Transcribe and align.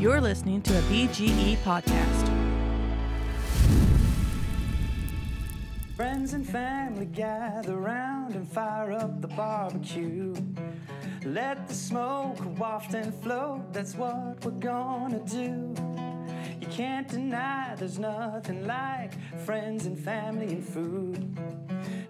You're 0.00 0.22
listening 0.22 0.62
to 0.62 0.78
a 0.78 0.80
BGE 0.84 1.58
podcast. 1.58 2.26
Friends 5.94 6.32
and 6.32 6.48
family 6.48 7.04
gather 7.04 7.76
round 7.76 8.34
and 8.34 8.50
fire 8.50 8.92
up 8.92 9.20
the 9.20 9.28
barbecue. 9.28 10.34
Let 11.26 11.68
the 11.68 11.74
smoke 11.74 12.38
waft 12.58 12.94
and 12.94 13.14
float, 13.16 13.74
that's 13.74 13.94
what 13.94 14.42
we're 14.42 14.52
gonna 14.52 15.20
do. 15.26 15.74
You 16.58 16.66
can't 16.68 17.06
deny 17.06 17.74
there's 17.76 17.98
nothing 17.98 18.66
like 18.66 19.12
friends 19.44 19.84
and 19.84 19.98
family 19.98 20.46
and 20.46 20.64
food. 20.66 21.38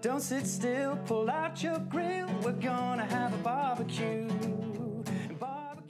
Don't 0.01 0.21
sit 0.21 0.47
still, 0.47 0.95
pull 1.05 1.29
out 1.29 1.61
your 1.61 1.79
grill, 1.79 2.29
we're 2.41 2.53
gonna 2.53 3.05
have 3.05 3.33
a 3.33 3.43
barbecue. 3.43 4.29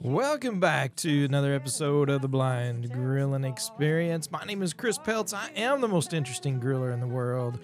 Welcome 0.04 0.58
back 0.58 0.96
to 0.96 1.24
another 1.26 1.54
episode 1.54 2.10
of 2.10 2.22
the 2.22 2.28
Blind 2.28 2.90
Grilling 2.90 3.44
Experience. 3.44 4.32
My 4.32 4.42
name 4.42 4.60
is 4.60 4.74
Chris 4.74 4.98
Peltz. 4.98 5.32
I 5.32 5.50
am 5.54 5.80
the 5.80 5.86
most 5.86 6.12
interesting 6.12 6.58
griller 6.60 6.92
in 6.92 6.98
the 6.98 7.06
world. 7.06 7.60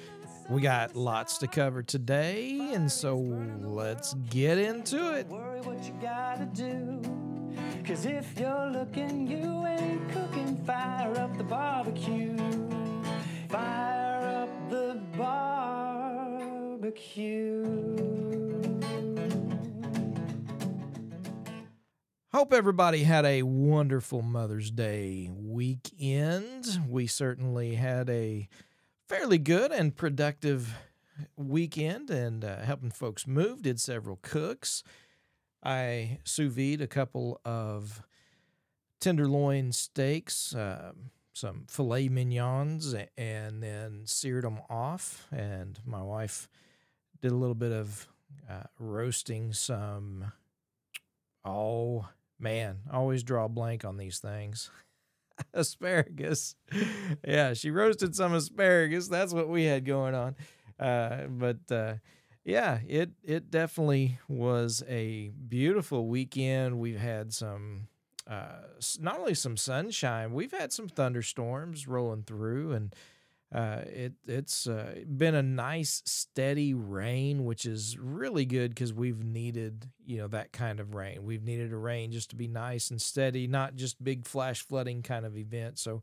We 0.49 0.61
got 0.61 0.95
lots 0.95 1.39
to 1.39 1.49
cover 1.49 1.83
today, 1.83 2.71
and 2.75 2.93
so 2.93 3.17
let's 3.17 4.15
get 4.31 4.57
into 4.57 5.17
it. 5.17 5.29
Cause 7.85 8.07
if 8.07 8.39
you're 8.39 8.71
looking, 8.71 9.27
you 9.27 9.67
ain't 9.67 10.09
cooking. 10.13 10.57
Fire 10.65 11.19
up 11.19 11.37
the 11.37 11.43
barbecue. 11.43 12.37
Fire 13.49 14.45
up 14.45 14.71
the 14.71 15.03
barbecue. 15.17 16.89
Hope 22.39 22.53
everybody 22.53 23.03
had 23.03 23.25
a 23.25 23.43
wonderful 23.43 24.23
Mother's 24.23 24.71
Day 24.71 25.29
weekend. 25.35 26.69
We 26.89 27.09
certainly 27.09 27.75
had 27.75 28.09
a 28.09 28.49
fairly 29.09 29.39
good 29.39 29.73
and 29.73 29.97
productive 29.97 30.73
weekend 31.37 32.11
and 32.11 32.45
uh, 32.45 32.59
helping 32.59 32.93
folks 32.93 33.27
move, 33.27 33.63
did 33.63 33.81
several 33.81 34.21
cooks. 34.23 34.85
I 35.65 36.21
sous 36.23 36.55
vide 36.55 36.81
a 36.81 36.87
couple 36.87 37.41
of 37.45 38.05
tenderloin 39.01 39.73
steaks, 39.73 40.55
uh, 40.55 40.93
some 41.33 41.65
filet 41.67 42.09
mignons, 42.09 42.95
and 43.17 43.61
then 43.61 44.03
seared 44.05 44.45
them 44.45 44.61
off. 44.71 45.27
And 45.33 45.81
my 45.85 46.03
wife 46.03 46.49
did 47.21 47.33
a 47.33 47.37
little 47.37 47.57
bit 47.57 47.73
of 47.73 48.07
uh, 48.49 48.69
roasting 48.79 49.53
some. 49.53 50.31
Oh 51.45 52.07
man, 52.39 52.79
always 52.93 53.23
draw 53.23 53.45
a 53.45 53.49
blank 53.49 53.85
on 53.85 53.97
these 53.97 54.19
things. 54.19 54.71
asparagus. 55.55 56.57
yeah, 57.27 57.55
she 57.55 57.71
roasted 57.71 58.15
some 58.15 58.35
asparagus. 58.35 59.09
That's 59.09 59.33
what 59.33 59.49
we 59.49 59.65
had 59.65 59.85
going 59.85 60.15
on. 60.15 60.37
Uh, 60.79 61.27
but 61.29 61.59
uh, 61.71 61.95
yeah, 62.45 62.79
it 62.87 63.11
it 63.23 63.51
definitely 63.51 64.19
was 64.29 64.83
a 64.89 65.31
beautiful 65.49 66.07
weekend. 66.07 66.79
We've 66.79 67.01
had 67.01 67.33
some 67.33 67.89
uh, 68.27 68.63
not 69.01 69.19
only 69.19 69.35
some 69.35 69.57
sunshine, 69.57 70.33
we've 70.33 70.53
had 70.53 70.73
some 70.73 70.89
thunderstorms 70.89 71.89
rolling 71.89 72.23
through, 72.23 72.73
and 72.73 72.95
uh, 73.55 73.81
it 73.87 74.13
it's 74.27 74.67
uh, 74.67 74.95
been 75.17 75.35
a 75.35 75.43
nice 75.43 76.03
steady 76.05 76.75
rain, 76.75 77.45
which 77.45 77.65
is 77.65 77.97
really 77.99 78.45
good 78.45 78.75
because 78.75 78.93
we've 78.93 79.25
needed 79.25 79.89
you 80.05 80.19
know 80.19 80.29
that 80.29 80.53
kind 80.53 80.81
of 80.81 80.95
rain. 80.95 81.25
We've 81.25 81.43
needed 81.43 81.73
a 81.73 81.77
rain 81.77 82.13
just 82.13 82.31
to 82.31 82.37
be 82.37 82.49
nice 82.49 82.91
and 82.91 83.01
steady, 83.01 83.47
not 83.47 83.75
just 83.75 84.03
big 84.03 84.27
flash 84.27 84.63
flooding 84.63 85.03
kind 85.03 85.25
of 85.27 85.37
event. 85.37 85.79
So. 85.79 86.03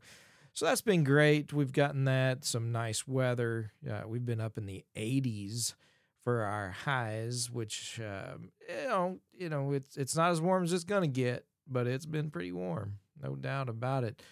So 0.52 0.64
that's 0.64 0.80
been 0.80 1.04
great. 1.04 1.52
We've 1.52 1.70
gotten 1.70 2.04
that 2.04 2.46
some 2.46 2.72
nice 2.72 3.06
weather. 3.06 3.72
Uh, 3.86 4.08
we've 4.08 4.24
been 4.24 4.40
up 4.40 4.56
in 4.56 4.64
the 4.64 4.86
80s 4.96 5.74
for 6.24 6.40
our 6.44 6.70
highs, 6.70 7.50
which 7.50 8.00
um, 8.00 8.48
you 8.66 8.88
know, 8.88 9.18
you 9.36 9.48
know, 9.50 9.72
it's 9.72 9.98
it's 9.98 10.16
not 10.16 10.30
as 10.30 10.40
warm 10.40 10.64
as 10.64 10.72
it's 10.72 10.84
gonna 10.84 11.08
get, 11.08 11.44
but 11.68 11.86
it's 11.86 12.06
been 12.06 12.30
pretty 12.30 12.52
warm, 12.52 12.94
no 13.22 13.36
doubt 13.36 13.68
about 13.68 14.02
it. 14.04 14.22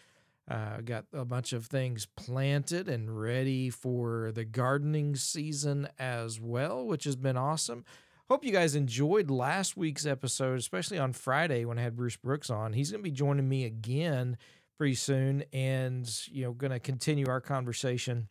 Uh, 0.47 0.82
got 0.82 1.06
a 1.15 1.25
bunch 1.25 1.55
of 1.55 1.66
things 1.66 2.06
planted 2.16 2.87
and 2.87 3.19
ready 3.19 3.71
for 3.71 4.31
the 4.34 4.44
gardening 4.44 5.16
season 5.16 5.88
as 5.99 6.38
well, 6.38 6.84
which 6.87 7.05
has 7.05 7.16
been 7.16 7.37
awesome. 7.37 7.82
Hope 8.28 8.44
you 8.44 8.53
guys 8.53 8.75
enjoyed 8.75 9.31
last 9.31 9.77
week's 9.77 10.05
episode, 10.05 10.59
especially 10.59 10.99
on 10.99 11.15
Friday 11.15 11.65
when 11.65 11.78
I 11.78 11.82
had 11.82 11.97
Bruce 11.97 12.16
Brooks 12.16 12.50
on. 12.50 12.75
He's 12.75 12.91
going 12.91 13.03
to 13.03 13.10
be 13.10 13.15
joining 13.15 13.49
me 13.49 13.65
again 13.65 14.37
pretty 14.77 14.94
soon, 14.94 15.44
and 15.53 16.10
you 16.31 16.44
know, 16.44 16.53
going 16.53 16.72
to 16.72 16.81
continue 16.81 17.28
our 17.28 17.41
conversation 17.41 18.28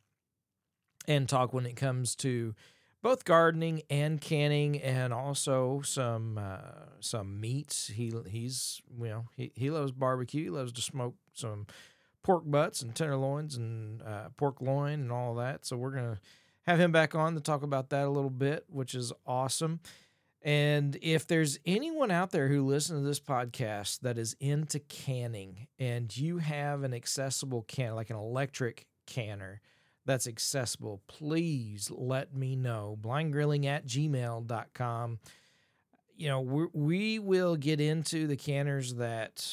and 1.08 1.28
talk 1.28 1.54
when 1.54 1.66
it 1.66 1.76
comes 1.76 2.16
to 2.18 2.54
both 3.02 3.26
gardening 3.26 3.82
and 3.90 4.22
canning, 4.22 4.82
and 4.82 5.14
also 5.14 5.82
some 5.82 6.38
uh, 6.38 6.86
some 7.00 7.40
meats. 7.40 7.88
He 7.88 8.14
he's 8.28 8.82
you 9.00 9.10
know 9.10 9.26
he 9.36 9.52
he 9.56 9.70
loves 9.70 9.92
barbecue. 9.92 10.44
He 10.44 10.50
loves 10.50 10.72
to 10.74 10.82
smoke 10.82 11.16
some 11.34 11.68
pork 12.24 12.44
butts 12.46 12.82
and 12.82 12.96
tenderloins 12.96 13.56
and 13.56 14.02
uh, 14.02 14.30
pork 14.38 14.62
loin 14.62 15.02
and 15.02 15.12
all 15.12 15.36
that. 15.36 15.66
So 15.66 15.78
we're 15.78 15.92
gonna 15.92 16.20
have 16.64 16.80
him 16.80 16.92
back 16.92 17.16
on 17.16 17.36
to 17.36 17.42
talk 17.42 17.64
about 17.64 17.90
that 17.90 18.06
a 18.06 18.10
little 18.10 18.30
bit, 18.30 18.66
which 18.70 18.96
is 18.96 19.12
awesome. 19.26 19.82
And 20.42 20.98
if 21.02 21.26
there's 21.26 21.58
anyone 21.66 22.12
out 22.12 22.32
there 22.32 22.50
who 22.50 22.66
listens 22.66 23.02
to 23.02 23.08
this 23.08 23.20
podcast 23.20 24.02
that 24.02 24.18
is 24.18 24.36
into 24.42 24.80
canning 24.80 25.68
and 25.80 26.16
you 26.16 26.40
have 26.40 26.84
an 26.84 26.94
accessible 26.94 27.64
can, 27.64 27.96
like 27.96 28.10
an 28.10 28.18
electric 28.18 28.88
canner 29.08 29.62
that's 30.06 30.28
accessible, 30.28 31.02
please 31.08 31.90
let 31.90 32.36
me 32.36 32.58
know. 32.58 32.98
Blindgrilling 33.00 33.66
at 33.66 33.86
gmail.com. 33.88 35.20
You 36.16 36.28
know, 36.28 36.42
we 36.42 36.68
we 36.74 37.20
will 37.20 37.56
get 37.56 37.80
into 37.80 38.28
the 38.28 38.36
canners 38.36 38.96
that 38.96 39.48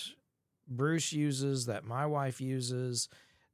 Bruce 0.70 1.12
uses, 1.12 1.66
that 1.66 1.84
my 1.84 2.06
wife 2.06 2.41
uses. 2.41 3.08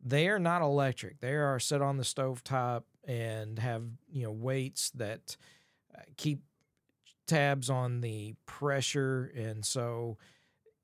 They 0.04 0.28
are 0.28 0.38
not 0.38 0.62
electric. 0.62 1.21
They 1.21 1.34
are 1.34 1.59
set 1.59 1.82
on 1.82 1.97
the 1.97 2.04
stove 2.04 2.44
top 2.44 2.84
and 3.04 3.59
have, 3.59 3.82
you 4.12 4.25
know, 4.25 4.31
weights 4.31 4.91
that 4.91 5.37
uh, 5.97 6.03
keep 6.16 6.43
tabs 7.26 7.71
on 7.71 8.03
the 8.03 8.34
pressure. 8.44 9.32
And 9.34 9.65
so, 9.65 10.19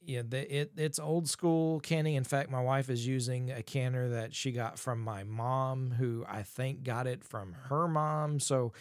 yeah, 0.01 0.23
the, 0.29 0.61
it 0.61 0.73
it's 0.77 0.99
old 0.99 1.29
school 1.29 1.79
canning. 1.81 2.15
In 2.15 2.25
fact, 2.25 2.51
my 2.51 2.61
wife 2.61 2.91
is 2.91 3.07
using 3.07 3.51
a 3.51 3.63
canner 3.63 4.09
that 4.09 4.35
she 4.35 4.51
got 4.51 4.79
from 4.79 5.01
my 5.01 5.23
mom, 5.25 5.93
who 5.93 6.25
I 6.29 6.43
think 6.43 6.83
got 6.83 7.07
it 7.07 7.23
from 7.23 7.55
her 7.69 7.87
mom. 7.87 8.41
So, 8.41 8.73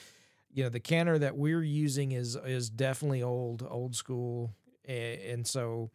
you 0.52 0.64
know, 0.64 0.70
the 0.70 0.80
canner 0.80 1.20
that 1.20 1.38
we're 1.38 1.64
using 1.64 2.14
is 2.14 2.36
is 2.36 2.70
definitely 2.70 3.22
old, 3.22 3.68
old 3.70 3.96
school, 3.96 4.52
and, 4.86 5.22
and 5.22 5.48
so 5.48 5.92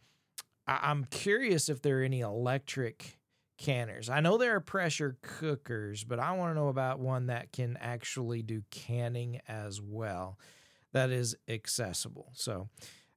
I, 0.67 0.79
I'm 0.83 1.05
curious 1.05 1.69
if 1.69 1.81
there 1.81 2.01
are 2.01 2.03
any 2.03 2.21
electric 2.21 3.17
canners. 3.57 4.09
I 4.09 4.19
know 4.19 4.37
there 4.37 4.55
are 4.55 4.59
pressure 4.59 5.17
cookers, 5.21 6.03
but 6.03 6.19
I 6.19 6.33
want 6.33 6.51
to 6.51 6.55
know 6.55 6.67
about 6.67 6.99
one 6.99 7.27
that 7.27 7.51
can 7.51 7.77
actually 7.77 8.41
do 8.43 8.63
canning 8.69 9.39
as 9.47 9.81
well. 9.81 10.37
That 10.93 11.11
is 11.11 11.35
accessible. 11.47 12.31
So. 12.33 12.69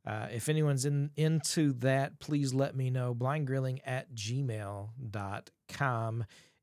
Uh, 0.06 0.28
if 0.32 0.48
anyone's 0.48 0.86
in 0.86 1.10
into 1.14 1.74
that, 1.74 2.18
please 2.20 2.54
let 2.54 2.74
me 2.74 2.88
know. 2.88 3.14
Blindgrilling 3.14 3.80
at 3.84 4.14
gmail.com 4.14 4.94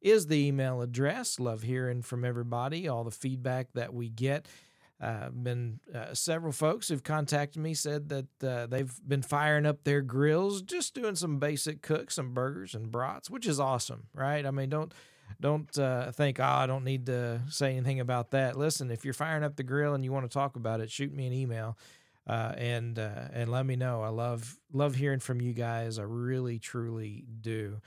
is 0.02 0.28
the 0.28 0.48
email 0.48 0.82
address. 0.82 1.40
Love 1.40 1.64
hearing 1.64 2.02
from 2.02 2.26
everybody, 2.26 2.88
all 2.88 3.04
the 3.04 3.12
feedback 3.12 3.68
that 3.74 3.94
we 3.94 4.10
get. 4.10 4.48
Uh, 5.00 5.30
been 5.30 5.80
uh, 5.94 6.12
several 6.14 6.52
folks 6.52 6.88
who've 6.88 7.04
contacted 7.04 7.62
me 7.62 7.76
said 7.76 8.10
that 8.10 8.44
uh, 8.44 8.66
they've 8.66 9.00
been 9.08 9.22
firing 9.22 9.66
up 9.66 9.84
their 9.84 10.02
grills, 10.02 10.64
just 10.64 10.96
doing 10.96 11.16
some 11.16 11.38
basic 11.38 11.84
cooks, 11.84 12.16
some 12.16 12.34
burgers 12.34 12.74
and 12.74 12.90
brats, 12.92 13.30
which 13.30 13.46
is 13.46 13.60
awesome, 13.60 14.08
right? 14.16 14.44
I 14.44 14.50
mean, 14.50 14.70
don't 14.70 14.92
don't 15.40 15.78
uh, 15.78 16.12
think, 16.12 16.40
oh, 16.40 16.44
I 16.44 16.66
don't 16.66 16.84
need 16.84 17.06
to 17.08 17.42
say 17.50 17.72
anything 17.72 18.00
about 18.00 18.32
that. 18.32 18.58
Listen, 18.58 18.90
if 18.90 19.06
you're 19.06 19.14
firing 19.14 19.44
up 19.44 19.56
the 19.56 19.64
grill 19.64 19.94
and 19.94 20.04
you 20.04 20.12
want 20.12 20.26
to 20.26 20.34
talk 20.34 20.56
about 20.56 20.80
it, 20.80 20.90
shoot 20.90 21.14
me 21.14 21.28
an 21.28 21.34
email 21.34 21.78
uh, 22.28 22.54
and 22.58 23.00
uh, 23.00 23.28
and 23.34 23.50
let 23.50 23.66
me 23.66 23.76
know. 23.76 24.02
I 24.02 24.10
love 24.10 24.58
love 24.74 24.96
hearing 24.96 25.20
from 25.20 25.42
you 25.42 25.54
guys. 25.54 25.98
I 26.00 26.04
really 26.04 26.60
truly 26.60 27.24
do. 27.42 27.82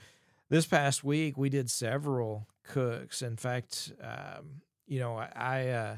This 0.49 0.65
past 0.65 1.03
week 1.03 1.37
we 1.37 1.49
did 1.49 1.69
several 1.69 2.47
cooks. 2.63 3.21
In 3.21 3.37
fact, 3.37 3.91
um, 4.01 4.61
you 4.87 4.99
know 4.99 5.17
I, 5.17 5.29
I 5.35 5.67
uh, 5.67 5.97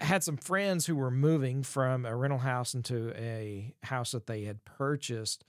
had 0.00 0.22
some 0.24 0.36
friends 0.36 0.86
who 0.86 0.96
were 0.96 1.10
moving 1.10 1.62
from 1.62 2.04
a 2.04 2.14
rental 2.14 2.38
house 2.38 2.74
into 2.74 3.12
a 3.16 3.74
house 3.84 4.12
that 4.12 4.26
they 4.26 4.44
had 4.44 4.64
purchased, 4.64 5.44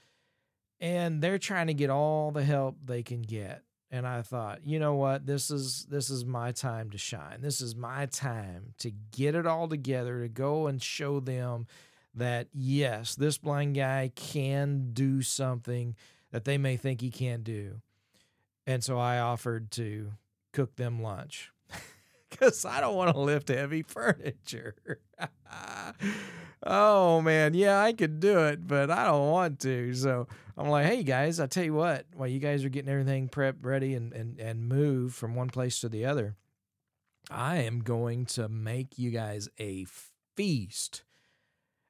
and 0.80 1.22
they're 1.22 1.40
trying 1.40 1.68
to 1.68 1.74
get 1.74 1.90
all 1.90 2.32
the 2.32 2.44
help 2.44 2.78
they 2.84 3.04
can 3.04 3.22
get. 3.22 3.64
And 3.94 4.08
I 4.08 4.22
thought, 4.22 4.66
you 4.66 4.80
know 4.80 4.96
what, 4.96 5.26
this 5.26 5.52
is 5.52 5.86
this 5.90 6.10
is 6.10 6.24
my 6.24 6.52
time 6.52 6.90
to 6.92 6.98
shine. 6.98 7.42
This 7.42 7.60
is 7.60 7.76
my 7.76 8.06
time 8.06 8.74
to 8.80 8.92
get 9.12 9.36
it 9.36 9.46
all 9.46 9.68
together 9.68 10.22
to 10.22 10.30
go 10.30 10.68
and 10.68 10.82
show 10.82 11.20
them 11.20 11.68
that 12.16 12.48
yes, 12.54 13.16
this 13.16 13.38
blind 13.38 13.76
guy 13.76 14.12
can 14.16 14.92
do 14.94 15.22
something 15.22 15.96
that 16.32 16.46
they 16.46 16.58
may 16.58 16.78
think 16.78 17.02
he 17.02 17.12
can't 17.12 17.44
do. 17.44 17.82
And 18.66 18.84
so 18.84 18.98
I 18.98 19.20
offered 19.20 19.72
to 19.72 20.14
cook 20.54 20.76
them 20.76 21.02
lunch 21.02 21.52
because 22.32 22.66
I 22.66 22.82
don't 22.82 22.96
want 22.96 23.14
to 23.14 23.20
lift 23.20 23.50
heavy 23.50 23.82
furniture. 23.88 24.76
oh 26.64 27.22
man, 27.22 27.54
yeah, 27.54 27.80
I 27.80 27.94
could 27.94 28.20
do 28.20 28.40
it, 28.46 28.66
but 28.66 28.90
I 28.90 29.06
don't 29.06 29.30
want 29.30 29.60
to. 29.62 29.94
So 29.94 30.28
I'm 30.58 30.70
like, 30.70 30.88
hey 30.88 31.04
guys, 31.04 31.40
I 31.40 31.48
tell 31.48 31.64
you 31.64 31.74
what, 31.74 32.06
while 32.16 32.28
you 32.28 32.40
guys 32.40 32.66
are 32.66 32.70
getting 32.70 32.90
everything 32.90 33.30
prepped, 33.30 33.64
ready, 33.64 33.94
and 33.94 34.14
and 34.14 34.40
and 34.40 34.68
move 34.68 35.14
from 35.14 35.36
one 35.36 35.50
place 35.50 35.80
to 35.82 35.90
the 35.90 36.06
other, 36.06 36.36
I 37.30 37.58
am 37.58 37.82
going 37.82 38.26
to 38.28 38.50
make 38.50 38.98
you 38.98 39.12
guys 39.12 39.50
a 39.60 39.86
feast. 40.36 41.04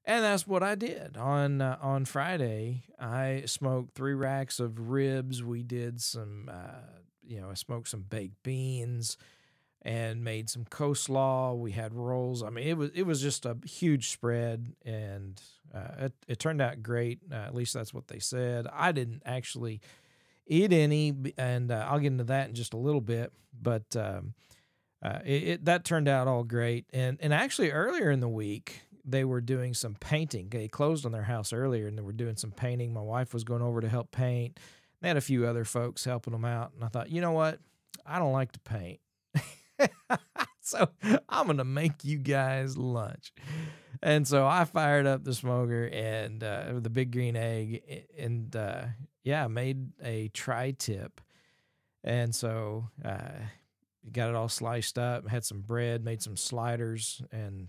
And 0.03 0.23
that's 0.23 0.47
what 0.47 0.63
I 0.63 0.73
did 0.75 1.15
on 1.15 1.61
uh, 1.61 1.77
on 1.81 2.05
Friday. 2.05 2.83
I 2.99 3.43
smoked 3.45 3.93
three 3.93 4.15
racks 4.15 4.59
of 4.59 4.89
ribs. 4.89 5.43
We 5.43 5.61
did 5.61 6.01
some, 6.01 6.49
uh, 6.51 6.99
you 7.23 7.39
know, 7.39 7.51
I 7.51 7.53
smoked 7.53 7.87
some 7.87 8.01
baked 8.01 8.41
beans 8.41 9.15
and 9.83 10.23
made 10.23 10.49
some 10.49 10.65
coleslaw. 10.65 11.57
We 11.57 11.71
had 11.71 11.93
rolls. 11.93 12.43
I 12.43 12.49
mean, 12.49 12.67
it 12.67 12.77
was 12.77 12.91
it 12.93 13.03
was 13.03 13.21
just 13.21 13.45
a 13.45 13.57
huge 13.65 14.09
spread, 14.09 14.73
and 14.85 15.41
uh, 15.73 16.05
it 16.05 16.13
it 16.27 16.39
turned 16.39 16.61
out 16.61 16.83
great. 16.83 17.19
Uh, 17.31 17.35
at 17.35 17.55
least 17.55 17.73
that's 17.73 17.93
what 17.93 18.07
they 18.07 18.19
said. 18.19 18.67
I 18.71 18.91
didn't 18.91 19.23
actually 19.25 19.81
eat 20.45 20.73
any, 20.73 21.13
and 21.37 21.71
uh, 21.71 21.87
I'll 21.89 21.99
get 21.99 22.11
into 22.11 22.25
that 22.25 22.49
in 22.49 22.55
just 22.55 22.73
a 22.73 22.77
little 22.77 23.01
bit. 23.01 23.31
But 23.59 23.95
um, 23.95 24.33
uh, 25.01 25.19
it, 25.25 25.43
it, 25.43 25.65
that 25.65 25.83
turned 25.83 26.07
out 26.07 26.27
all 26.27 26.43
great. 26.43 26.85
And 26.93 27.17
and 27.21 27.33
actually 27.33 27.71
earlier 27.71 28.11
in 28.11 28.19
the 28.19 28.29
week 28.29 28.81
they 29.03 29.23
were 29.23 29.41
doing 29.41 29.73
some 29.73 29.95
painting. 29.95 30.49
They 30.49 30.67
closed 30.67 31.05
on 31.05 31.11
their 31.11 31.23
house 31.23 31.53
earlier, 31.53 31.87
and 31.87 31.97
they 31.97 32.03
were 32.03 32.11
doing 32.11 32.35
some 32.35 32.51
painting. 32.51 32.93
My 32.93 33.01
wife 33.01 33.33
was 33.33 33.43
going 33.43 33.63
over 33.63 33.81
to 33.81 33.89
help 33.89 34.11
paint. 34.11 34.59
They 35.01 35.07
had 35.07 35.17
a 35.17 35.21
few 35.21 35.47
other 35.47 35.65
folks 35.65 36.05
helping 36.05 36.33
them 36.33 36.45
out, 36.45 36.73
and 36.75 36.83
I 36.83 36.87
thought, 36.87 37.09
you 37.09 37.21
know 37.21 37.31
what? 37.31 37.59
I 38.05 38.19
don't 38.19 38.31
like 38.33 38.51
to 38.51 38.59
paint. 38.59 38.99
so 40.61 40.89
I'm 41.29 41.47
gonna 41.47 41.63
make 41.63 42.03
you 42.03 42.17
guys 42.17 42.77
lunch. 42.77 43.33
And 44.03 44.27
so 44.27 44.47
I 44.47 44.65
fired 44.65 45.05
up 45.05 45.23
the 45.23 45.33
smoker 45.33 45.85
and 45.85 46.43
uh, 46.43 46.73
the 46.79 46.89
big 46.89 47.11
green 47.11 47.35
egg, 47.35 48.07
and 48.17 48.55
uh, 48.55 48.85
yeah, 49.23 49.47
made 49.47 49.91
a 50.03 50.29
tri-tip. 50.29 51.21
And 52.03 52.33
so 52.33 52.87
uh, 53.05 53.45
got 54.11 54.29
it 54.29 54.35
all 54.35 54.49
sliced 54.49 54.97
up. 54.97 55.27
Had 55.27 55.45
some 55.45 55.61
bread, 55.61 56.03
made 56.03 56.21
some 56.23 56.35
sliders, 56.35 57.21
and 57.31 57.67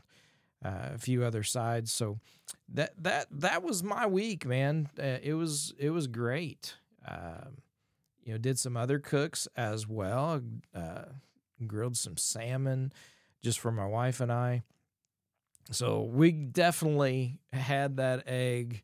uh, 0.65 0.91
a 0.95 0.99
few 0.99 1.25
other 1.25 1.43
sides. 1.43 1.93
So 1.93 2.19
that 2.73 2.93
that 3.03 3.27
that 3.31 3.63
was 3.63 3.83
my 3.83 4.07
week, 4.07 4.47
man. 4.47 4.89
Uh, 4.99 5.19
it 5.23 5.35
was 5.35 5.75
it 5.79 5.91
was 5.91 6.07
great. 6.07 6.77
Um, 7.07 7.59
you 8.23 8.33
know, 8.33 8.39
did 8.39 8.59
some 8.59 8.77
other 8.77 8.99
cooks 8.99 9.49
as 9.57 9.87
well. 9.87 10.41
Uh, 10.75 11.05
grilled 11.69 11.97
some 11.97 12.17
salmon 12.17 12.93
just 13.43 13.59
for 13.59 13.73
my 13.73 13.87
wife 13.87 14.21
and 14.21 14.33
I. 14.33 14.63
So 15.71 16.03
we 16.03 16.33
definitely 16.33 17.41
had 17.53 17.97
that 17.97 18.25
egg 18.27 18.83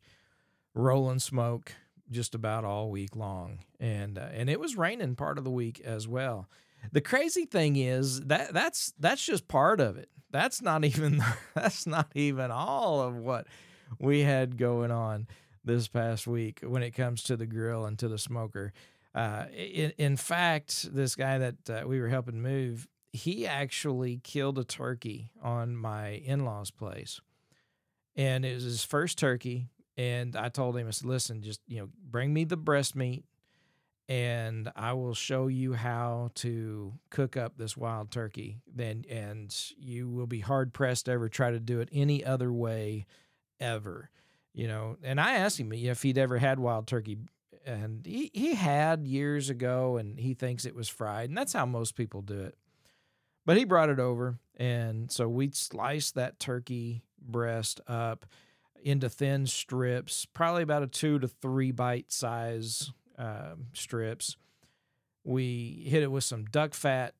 rolling 0.73 1.19
smoke 1.19 1.73
just 2.09 2.33
about 2.33 2.65
all 2.65 2.89
week 2.89 3.15
long, 3.15 3.59
and 3.79 4.17
uh, 4.17 4.27
and 4.33 4.49
it 4.49 4.59
was 4.59 4.77
raining 4.77 5.15
part 5.15 5.37
of 5.37 5.43
the 5.43 5.51
week 5.51 5.79
as 5.81 6.07
well. 6.07 6.47
The 6.91 7.01
crazy 7.01 7.45
thing 7.45 7.75
is 7.75 8.21
that 8.21 8.53
that's 8.53 8.93
that's 8.99 9.23
just 9.23 9.47
part 9.47 9.79
of 9.79 9.97
it. 9.97 10.09
That's 10.31 10.61
not 10.61 10.85
even 10.85 11.23
that's 11.53 11.85
not 11.85 12.11
even 12.15 12.51
all 12.51 13.01
of 13.01 13.15
what 13.15 13.47
we 13.99 14.21
had 14.21 14.57
going 14.57 14.91
on 14.91 15.27
this 15.63 15.87
past 15.87 16.25
week 16.25 16.61
when 16.63 16.81
it 16.81 16.91
comes 16.91 17.21
to 17.23 17.37
the 17.37 17.45
grill 17.45 17.85
and 17.85 17.99
to 17.99 18.07
the 18.07 18.17
smoker. 18.17 18.73
Uh, 19.15 19.45
in, 19.55 19.91
in 19.97 20.17
fact, 20.17 20.93
this 20.93 21.15
guy 21.15 21.37
that 21.37 21.69
uh, 21.69 21.87
we 21.87 21.99
were 21.99 22.09
helping 22.09 22.41
move, 22.41 22.87
he 23.11 23.47
actually 23.47 24.19
killed 24.23 24.59
a 24.59 24.63
turkey 24.63 25.31
on 25.41 25.75
my 25.75 26.09
in 26.09 26.45
law's 26.45 26.71
place. 26.71 27.19
And 28.15 28.45
it 28.45 28.53
was 28.53 28.63
his 28.63 28.83
first 28.83 29.17
turkey. 29.17 29.67
And 29.97 30.35
I 30.35 30.49
told 30.49 30.77
him, 30.77 30.87
I 30.87 30.91
said, 30.91 31.07
listen, 31.07 31.41
just, 31.41 31.61
you 31.67 31.79
know, 31.79 31.89
bring 32.09 32.33
me 32.33 32.43
the 32.43 32.57
breast 32.57 32.95
meat 32.95 33.23
and 34.09 34.71
I 34.75 34.93
will 34.93 35.13
show 35.13 35.47
you 35.47 35.73
how 35.73 36.31
to 36.35 36.93
cook 37.11 37.37
up 37.37 37.57
this 37.57 37.77
wild 37.77 38.09
turkey. 38.09 38.57
Then, 38.67 39.05
and 39.07 39.55
you 39.77 40.09
will 40.09 40.25
be 40.25 40.39
hard 40.39 40.73
pressed 40.73 41.05
to 41.05 41.11
ever 41.11 41.29
try 41.29 41.51
to 41.51 41.59
do 41.59 41.79
it 41.79 41.89
any 41.91 42.25
other 42.25 42.51
way 42.51 43.05
ever. 43.59 44.09
You 44.51 44.67
know, 44.67 44.97
and 45.03 45.21
I 45.21 45.35
asked 45.35 45.59
him 45.59 45.71
if 45.71 46.01
he'd 46.01 46.17
ever 46.17 46.39
had 46.39 46.59
wild 46.59 46.87
turkey 46.87 47.19
and 47.65 48.05
he, 48.05 48.31
he 48.33 48.55
had 48.55 49.07
years 49.07 49.49
ago 49.49 49.97
and 49.97 50.19
he 50.19 50.33
thinks 50.33 50.65
it 50.65 50.75
was 50.75 50.89
fried 50.89 51.29
and 51.29 51.37
that's 51.37 51.53
how 51.53 51.65
most 51.65 51.95
people 51.95 52.21
do 52.21 52.39
it. 52.39 52.57
But 53.45 53.57
he 53.57 53.63
brought 53.63 53.89
it 53.89 53.99
over 53.99 54.37
and 54.57 55.11
so 55.11 55.27
we 55.27 55.51
sliced 55.51 56.15
that 56.15 56.39
turkey 56.39 57.03
breast 57.21 57.81
up 57.87 58.25
into 58.83 59.09
thin 59.09 59.45
strips 59.45 60.25
probably 60.25 60.63
about 60.63 60.83
a 60.83 60.87
two 60.87 61.19
to 61.19 61.27
three 61.27 61.71
bite 61.71 62.11
size 62.11 62.91
uh, 63.17 63.55
strips. 63.73 64.37
We 65.23 65.83
hit 65.87 66.03
it 66.03 66.11
with 66.11 66.23
some 66.23 66.45
duck 66.45 66.73
fat 66.73 67.13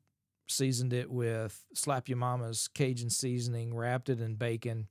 seasoned 0.51 0.94
it 0.94 1.12
with 1.12 1.65
slap 1.74 2.09
your 2.09 2.18
mama's 2.18 2.68
cajun 2.69 3.09
seasoning 3.09 3.75
wrapped 3.75 4.09
it 4.09 4.19
in 4.19 4.36
bacon 4.36 4.88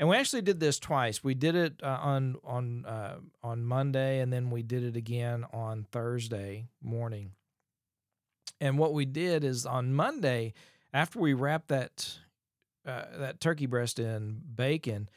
and 0.00 0.08
we 0.08 0.16
actually 0.16 0.40
did 0.40 0.58
this 0.60 0.78
twice. 0.78 1.22
We 1.22 1.34
did 1.34 1.54
it 1.54 1.74
uh, 1.82 1.98
on 2.00 2.36
on 2.42 2.86
uh, 2.86 3.16
on 3.42 3.62
Monday, 3.62 4.20
and 4.20 4.32
then 4.32 4.48
we 4.48 4.62
did 4.62 4.82
it 4.82 4.96
again 4.96 5.44
on 5.52 5.84
Thursday 5.92 6.68
morning. 6.82 7.32
And 8.62 8.78
what 8.78 8.94
we 8.94 9.04
did 9.04 9.44
is 9.44 9.66
on 9.66 9.92
Monday, 9.92 10.54
after 10.94 11.18
we 11.18 11.34
wrapped 11.34 11.68
that 11.68 12.18
uh, 12.86 13.04
that 13.18 13.40
turkey 13.42 13.66
breast 13.66 13.98
in 13.98 14.40
bacon, 14.54 15.10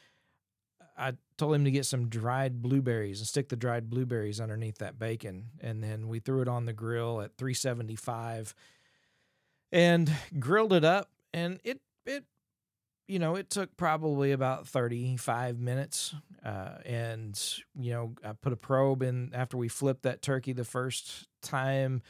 I 0.98 1.14
told 1.38 1.54
him 1.54 1.64
to 1.64 1.70
get 1.70 1.86
some 1.86 2.10
dried 2.10 2.60
blueberries 2.60 3.20
and 3.20 3.26
stick 3.26 3.48
the 3.48 3.56
dried 3.56 3.88
blueberries 3.88 4.38
underneath 4.38 4.78
that 4.78 4.98
bacon, 4.98 5.46
and 5.62 5.82
then 5.82 6.08
we 6.08 6.20
threw 6.20 6.42
it 6.42 6.48
on 6.48 6.66
the 6.66 6.74
grill 6.74 7.22
at 7.22 7.38
375 7.38 8.54
and 9.72 10.12
grilled 10.38 10.74
it 10.74 10.84
up, 10.84 11.08
and 11.32 11.58
it 11.64 11.80
it 12.04 12.26
you 13.06 13.18
know, 13.18 13.36
it 13.36 13.50
took 13.50 13.76
probably 13.76 14.32
about 14.32 14.66
35 14.66 15.58
minutes. 15.58 16.14
Uh, 16.44 16.76
and, 16.84 17.40
you 17.78 17.92
know, 17.92 18.14
I 18.24 18.32
put 18.32 18.52
a 18.52 18.56
probe 18.56 19.02
in 19.02 19.30
after 19.34 19.56
we 19.56 19.68
flipped 19.68 20.02
that 20.02 20.22
turkey 20.22 20.52
the 20.52 20.64
first 20.64 21.28
time. 21.42 22.02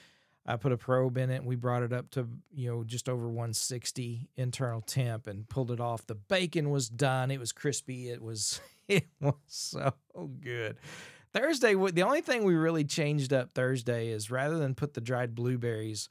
I 0.47 0.57
put 0.57 0.73
a 0.73 0.77
probe 0.77 1.17
in 1.17 1.31
it 1.31 1.37
and 1.37 1.47
we 1.47 1.57
brought 1.57 1.83
it 1.83 1.93
up 1.93 2.11
to, 2.11 2.29
you 2.53 2.71
know, 2.71 2.85
just 2.85 3.09
over 3.09 3.27
160 3.27 4.29
internal 4.37 4.83
temp 4.83 5.27
and 5.27 5.49
pulled 5.49 5.71
it 5.71 5.81
off. 5.81 6.07
The 6.07 6.15
bacon 6.15 6.71
was 6.71 6.89
done. 6.89 7.31
It 7.31 7.41
was 7.41 7.53
crispy. 7.53 8.11
It 8.11 8.23
was, 8.23 8.61
it 8.89 9.07
was 9.21 9.35
so 9.47 9.95
good. 10.41 10.77
Thursday, 11.33 11.75
the 11.75 12.03
only 12.03 12.21
thing 12.21 12.45
we 12.45 12.55
really 12.55 12.85
changed 12.85 13.33
up 13.33 13.55
Thursday 13.55 14.09
is 14.09 14.31
rather 14.31 14.59
than 14.59 14.75
put 14.75 14.95
the 14.95 15.01
dried 15.01 15.35
blueberries 15.35 16.09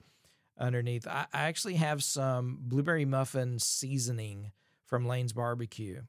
underneath, 0.59 1.07
I, 1.07 1.27
I 1.31 1.43
actually 1.43 1.75
have 1.75 2.03
some 2.03 2.57
blueberry 2.61 3.05
muffin 3.05 3.59
seasoning 3.59 4.51
from 4.93 5.07
Lane's 5.07 5.33
Barbecue. 5.33 6.03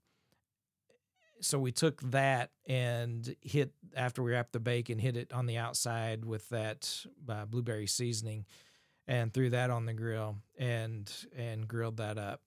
So 1.40 1.58
we 1.58 1.72
took 1.72 2.02
that 2.10 2.50
and 2.66 3.34
hit 3.40 3.72
after 3.96 4.22
we 4.22 4.32
wrapped 4.32 4.52
the 4.52 4.60
bacon, 4.60 4.98
hit 4.98 5.16
it 5.16 5.32
on 5.32 5.46
the 5.46 5.56
outside 5.56 6.26
with 6.26 6.46
that 6.50 7.06
uh, 7.26 7.46
blueberry 7.46 7.86
seasoning, 7.86 8.44
and 9.08 9.32
threw 9.32 9.48
that 9.48 9.70
on 9.70 9.86
the 9.86 9.94
grill 9.94 10.36
and 10.58 11.10
and 11.34 11.66
grilled 11.66 11.96
that 11.96 12.18
up. 12.18 12.42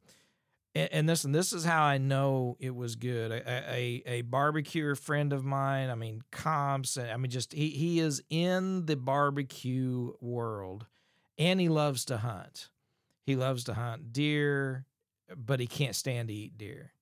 And, 0.75 0.89
and 0.91 1.09
this 1.09 1.23
and 1.23 1.33
this 1.33 1.53
is 1.53 1.65
how 1.65 1.81
I 1.81 1.97
know 1.97 2.55
it 2.59 2.75
was 2.75 2.95
good. 2.95 3.31
A, 3.31 3.49
a, 3.49 4.03
a 4.05 4.21
barbecue 4.21 4.93
friend 4.93 5.33
of 5.33 5.43
mine, 5.43 5.89
I 5.89 5.95
mean 5.95 6.21
comps, 6.29 6.99
I 6.99 7.17
mean 7.17 7.31
just 7.31 7.51
he 7.51 7.69
he 7.71 7.99
is 7.99 8.21
in 8.29 8.85
the 8.85 8.95
barbecue 8.95 10.13
world, 10.21 10.85
and 11.39 11.59
he 11.59 11.67
loves 11.67 12.05
to 12.05 12.17
hunt. 12.17 12.69
He 13.23 13.35
loves 13.35 13.63
to 13.63 13.73
hunt 13.73 14.13
deer, 14.13 14.85
but 15.35 15.59
he 15.59 15.67
can't 15.67 15.95
stand 15.95 16.27
to 16.29 16.33
eat 16.33 16.57
deer. 16.57 16.93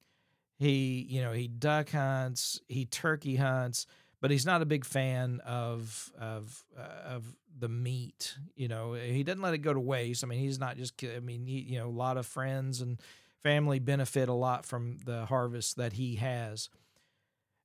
He, 0.57 1.05
you 1.09 1.21
know, 1.21 1.33
he 1.33 1.47
duck 1.47 1.91
hunts, 1.91 2.61
he 2.67 2.85
turkey 2.85 3.35
hunts, 3.35 3.87
but 4.21 4.31
he's 4.31 4.45
not 4.45 4.61
a 4.61 4.65
big 4.65 4.85
fan 4.85 5.41
of 5.45 6.11
of 6.19 6.63
uh, 6.77 7.15
of 7.15 7.35
the 7.57 7.67
meat. 7.69 8.37
You 8.55 8.67
know, 8.67 8.93
he 8.93 9.23
doesn't 9.23 9.41
let 9.41 9.53
it 9.53 9.59
go 9.59 9.73
to 9.73 9.79
waste. 9.79 10.23
I 10.23 10.27
mean, 10.27 10.39
he's 10.39 10.59
not 10.59 10.77
just. 10.77 10.95
I 11.03 11.19
mean, 11.19 11.45
he, 11.45 11.59
you 11.59 11.77
know, 11.77 11.87
a 11.87 11.89
lot 11.89 12.17
of 12.17 12.25
friends 12.25 12.81
and 12.81 12.99
family 13.43 13.79
benefit 13.79 14.29
a 14.29 14.33
lot 14.33 14.65
from 14.65 14.97
the 15.05 15.25
harvest 15.25 15.75
that 15.77 15.93
he 15.93 16.15
has. 16.15 16.69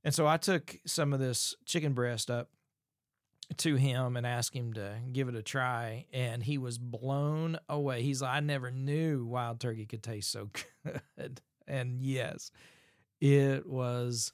And 0.05 0.15
so 0.15 0.27
I 0.27 0.37
took 0.37 0.77
some 0.85 1.13
of 1.13 1.21
this 1.21 1.55
chicken 1.65 1.93
breast 1.93 2.31
up 2.31 2.49
to 3.57 3.77
him 3.77 4.17
and 4.17 4.27
asked 4.27 4.55
him 4.55 4.73
to 4.73 4.95
give 5.13 5.29
it 5.29 5.35
a 5.35 5.43
try 5.43 6.07
and 6.13 6.43
he 6.43 6.57
was 6.57 6.79
blown 6.79 7.59
away 7.69 8.03
he's 8.03 8.23
like 8.23 8.33
i 8.33 8.41
never 8.41 8.71
knew 8.71 9.25
wild 9.25 9.59
turkey 9.61 9.87
could 9.87 10.03
taste 10.03 10.31
so 10.31 10.49
good 11.17 11.41
and 11.67 12.01
yes 12.01 12.51
it 13.21 13.67
was 13.67 14.33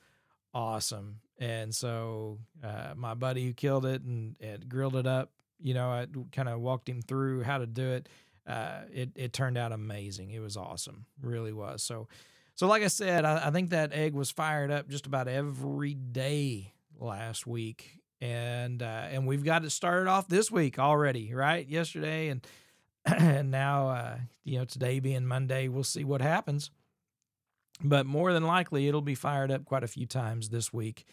awesome. 0.54 1.20
And 1.38 1.74
so 1.74 2.38
uh, 2.64 2.94
my 2.96 3.14
buddy 3.14 3.44
who 3.44 3.52
killed 3.52 3.84
it 3.84 4.02
and, 4.02 4.36
and 4.40 4.68
grilled 4.68 4.96
it 4.96 5.06
up, 5.06 5.30
you 5.60 5.74
know, 5.74 5.90
I 5.90 6.06
kind 6.32 6.48
of 6.48 6.60
walked 6.60 6.88
him 6.88 7.02
through 7.02 7.42
how 7.42 7.58
to 7.58 7.66
do 7.66 7.92
it. 7.92 8.08
Uh, 8.46 8.82
it 8.92 9.10
it 9.16 9.32
turned 9.32 9.58
out 9.58 9.72
amazing. 9.72 10.30
It 10.30 10.38
was 10.38 10.56
awesome, 10.56 11.06
really 11.20 11.52
was. 11.52 11.82
So, 11.82 12.06
so 12.54 12.68
like 12.68 12.82
I 12.82 12.86
said, 12.86 13.24
I, 13.24 13.48
I 13.48 13.50
think 13.50 13.70
that 13.70 13.92
egg 13.92 14.14
was 14.14 14.30
fired 14.30 14.70
up 14.70 14.88
just 14.88 15.06
about 15.06 15.26
every 15.26 15.94
day 15.94 16.72
last 16.98 17.46
week, 17.46 17.98
and 18.20 18.82
uh, 18.82 19.06
and 19.10 19.26
we've 19.26 19.44
got 19.44 19.64
it 19.64 19.70
started 19.70 20.08
off 20.08 20.28
this 20.28 20.50
week 20.50 20.78
already, 20.78 21.34
right? 21.34 21.68
Yesterday 21.68 22.28
and 22.28 22.46
and 23.04 23.50
now 23.50 23.88
uh, 23.88 24.16
you 24.44 24.58
know 24.58 24.64
today 24.64 25.00
being 25.00 25.26
Monday, 25.26 25.68
we'll 25.68 25.84
see 25.84 26.04
what 26.04 26.20
happens. 26.20 26.70
But 27.82 28.06
more 28.06 28.32
than 28.32 28.44
likely, 28.44 28.88
it'll 28.88 29.02
be 29.02 29.14
fired 29.14 29.50
up 29.50 29.64
quite 29.64 29.84
a 29.84 29.88
few 29.88 30.06
times 30.06 30.48
this 30.48 30.72
week 30.72 31.04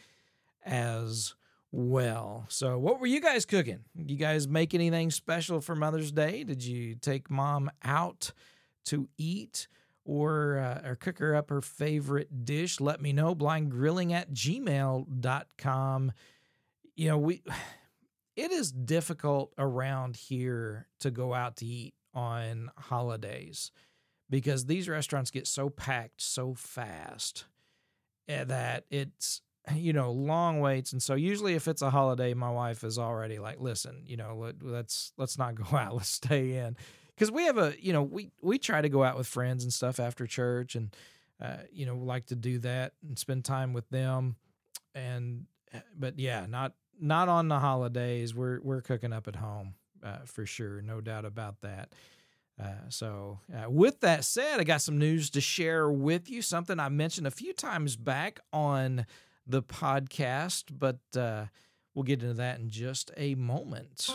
as 0.65 1.35
well. 1.71 2.45
So, 2.47 2.77
what 2.77 2.99
were 2.99 3.07
you 3.07 3.19
guys 3.19 3.45
cooking? 3.45 3.79
You 3.95 4.15
guys 4.15 4.47
make 4.47 4.73
anything 4.73 5.11
special 5.11 5.59
for 5.59 5.75
Mother's 5.75 6.11
Day? 6.11 6.43
Did 6.43 6.63
you 6.63 6.95
take 6.95 7.29
mom 7.29 7.69
out 7.83 8.31
to 8.85 9.09
eat? 9.17 9.67
Or, 10.05 10.57
uh, 10.57 10.89
or 10.89 10.95
cook 10.95 11.19
her 11.19 11.33
up 11.33 11.49
her 11.49 11.61
favorite 11.61 12.43
dish 12.43 12.81
let 12.81 13.01
me 13.01 13.13
know 13.13 13.33
blindgrilling 13.33 14.11
at 14.11 14.33
gmail.com 14.33 16.11
you 16.95 17.07
know 17.07 17.17
we 17.17 17.41
it 18.35 18.51
is 18.51 18.71
difficult 18.71 19.53
around 19.57 20.15
here 20.15 20.87
to 20.99 21.11
go 21.11 21.33
out 21.33 21.57
to 21.57 21.65
eat 21.65 21.93
on 22.13 22.71
holidays 22.77 23.71
because 24.29 24.65
these 24.65 24.89
restaurants 24.89 25.31
get 25.31 25.47
so 25.47 25.69
packed 25.69 26.21
so 26.21 26.53
fast 26.53 27.45
eh, 28.27 28.43
that 28.43 28.85
it's 28.89 29.41
you 29.75 29.93
know 29.93 30.11
long 30.11 30.59
waits. 30.59 30.91
And 30.91 31.01
so 31.01 31.15
usually 31.15 31.55
if 31.55 31.67
it's 31.67 31.81
a 31.81 31.89
holiday 31.89 32.33
my 32.33 32.49
wife 32.49 32.83
is 32.83 32.97
already 32.97 33.39
like 33.39 33.59
listen 33.59 34.03
you 34.05 34.17
know 34.17 34.35
let, 34.37 34.55
let's 34.61 35.13
let's 35.17 35.37
not 35.37 35.55
go 35.55 35.65
out. 35.77 35.95
Let's 35.95 36.09
stay 36.09 36.57
in. 36.57 36.75
Because 37.15 37.31
we 37.31 37.43
have 37.43 37.57
a 37.57 37.73
you 37.79 37.93
know 37.93 38.03
we 38.03 38.31
we 38.41 38.57
try 38.57 38.81
to 38.81 38.89
go 38.89 39.03
out 39.03 39.17
with 39.17 39.27
friends 39.27 39.63
and 39.63 39.73
stuff 39.73 39.99
after 39.99 40.25
church 40.25 40.75
and 40.75 40.95
uh, 41.41 41.57
you 41.71 41.85
know 41.85 41.97
like 41.97 42.27
to 42.27 42.35
do 42.35 42.59
that 42.59 42.93
and 43.07 43.17
spend 43.17 43.45
time 43.45 43.73
with 43.73 43.87
them. 43.89 44.35
And 44.95 45.45
eh, 45.73 45.79
but 45.97 46.19
yeah 46.19 46.45
not 46.47 46.73
not 46.99 47.29
on 47.29 47.47
the 47.47 47.59
holidays 47.59 48.33
we're 48.33 48.59
we're 48.61 48.81
cooking 48.81 49.13
up 49.13 49.27
at 49.27 49.35
home 49.35 49.75
uh, 50.03 50.19
for 50.25 50.45
sure 50.45 50.81
no 50.81 51.01
doubt 51.01 51.25
about 51.25 51.61
that 51.61 51.93
uh, 52.61 52.87
so, 52.89 53.39
uh, 53.53 53.69
with 53.69 53.99
that 54.01 54.23
said, 54.23 54.59
I 54.59 54.63
got 54.63 54.81
some 54.81 54.99
news 54.99 55.31
to 55.31 55.41
share 55.41 55.89
with 55.89 56.29
you. 56.29 56.43
Something 56.43 56.79
I 56.79 56.89
mentioned 56.89 57.25
a 57.25 57.31
few 57.31 57.51
times 57.51 57.95
back 57.95 58.39
on 58.51 59.07
the 59.47 59.63
podcast, 59.63 60.65
but 60.71 60.99
uh, 61.17 61.45
we'll 61.93 62.03
get 62.03 62.21
into 62.21 62.35
that 62.35 62.59
in 62.59 62.69
just 62.69 63.11
a 63.17 63.33
moment. 63.35 64.09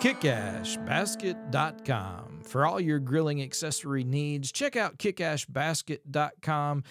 KickAshBasket.com. 0.00 2.40
For 2.44 2.66
all 2.66 2.80
your 2.80 3.00
grilling 3.00 3.42
accessory 3.42 4.04
needs, 4.04 4.52
check 4.52 4.76
out 4.76 4.98
KickAshBasket.com. 4.98 6.84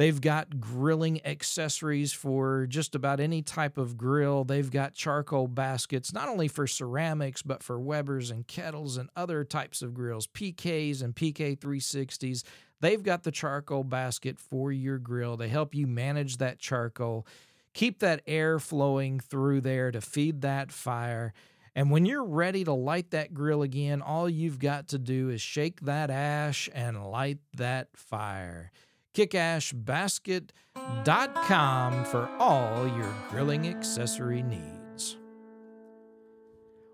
They've 0.00 0.18
got 0.18 0.60
grilling 0.60 1.20
accessories 1.26 2.14
for 2.14 2.66
just 2.66 2.94
about 2.94 3.20
any 3.20 3.42
type 3.42 3.76
of 3.76 3.98
grill. 3.98 4.44
They've 4.44 4.70
got 4.70 4.94
charcoal 4.94 5.46
baskets, 5.46 6.14
not 6.14 6.26
only 6.26 6.48
for 6.48 6.66
ceramics, 6.66 7.42
but 7.42 7.62
for 7.62 7.78
Weber's 7.78 8.30
and 8.30 8.46
kettles 8.46 8.96
and 8.96 9.10
other 9.14 9.44
types 9.44 9.82
of 9.82 9.92
grills, 9.92 10.26
PKs 10.26 11.02
and 11.02 11.14
PK 11.14 11.54
360s. 11.54 12.44
They've 12.80 13.02
got 13.02 13.24
the 13.24 13.30
charcoal 13.30 13.84
basket 13.84 14.38
for 14.38 14.72
your 14.72 14.96
grill. 14.96 15.36
They 15.36 15.50
help 15.50 15.74
you 15.74 15.86
manage 15.86 16.38
that 16.38 16.58
charcoal, 16.58 17.26
keep 17.74 17.98
that 17.98 18.22
air 18.26 18.58
flowing 18.58 19.20
through 19.20 19.60
there 19.60 19.90
to 19.90 20.00
feed 20.00 20.40
that 20.40 20.72
fire. 20.72 21.34
And 21.74 21.90
when 21.90 22.06
you're 22.06 22.24
ready 22.24 22.64
to 22.64 22.72
light 22.72 23.10
that 23.10 23.34
grill 23.34 23.60
again, 23.60 24.00
all 24.00 24.30
you've 24.30 24.60
got 24.60 24.88
to 24.88 24.98
do 24.98 25.28
is 25.28 25.42
shake 25.42 25.82
that 25.82 26.08
ash 26.08 26.70
and 26.72 27.04
light 27.04 27.40
that 27.52 27.88
fire 27.94 28.72
kickashbasket.com 29.14 32.04
for 32.04 32.28
all 32.38 32.86
your 32.86 33.12
grilling 33.28 33.66
accessory 33.66 34.42
needs. 34.42 35.16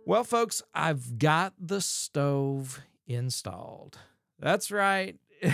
Well, 0.04 0.24
folks, 0.24 0.62
I've 0.72 1.18
got 1.18 1.52
the 1.58 1.80
stove 1.80 2.80
installed. 3.06 3.98
That's 4.38 4.70
right. 4.70 5.16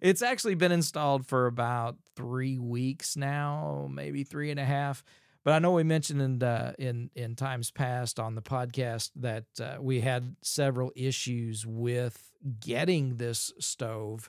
it's 0.00 0.22
actually 0.22 0.54
been 0.54 0.72
installed 0.72 1.26
for 1.26 1.46
about 1.46 1.96
three 2.14 2.58
weeks 2.58 3.16
now, 3.16 3.88
maybe 3.92 4.24
three 4.24 4.50
and 4.50 4.60
a 4.60 4.64
half. 4.64 5.02
But 5.44 5.54
I 5.54 5.58
know 5.60 5.72
we 5.72 5.84
mentioned 5.84 6.22
in 6.22 6.42
uh, 6.42 6.72
in 6.78 7.10
in 7.14 7.36
times 7.36 7.70
past 7.70 8.18
on 8.18 8.34
the 8.34 8.42
podcast 8.42 9.10
that 9.16 9.44
uh, 9.60 9.76
we 9.80 10.00
had 10.00 10.34
several 10.42 10.90
issues 10.96 11.64
with 11.64 12.32
getting 12.60 13.16
this 13.16 13.52
stove 13.60 14.28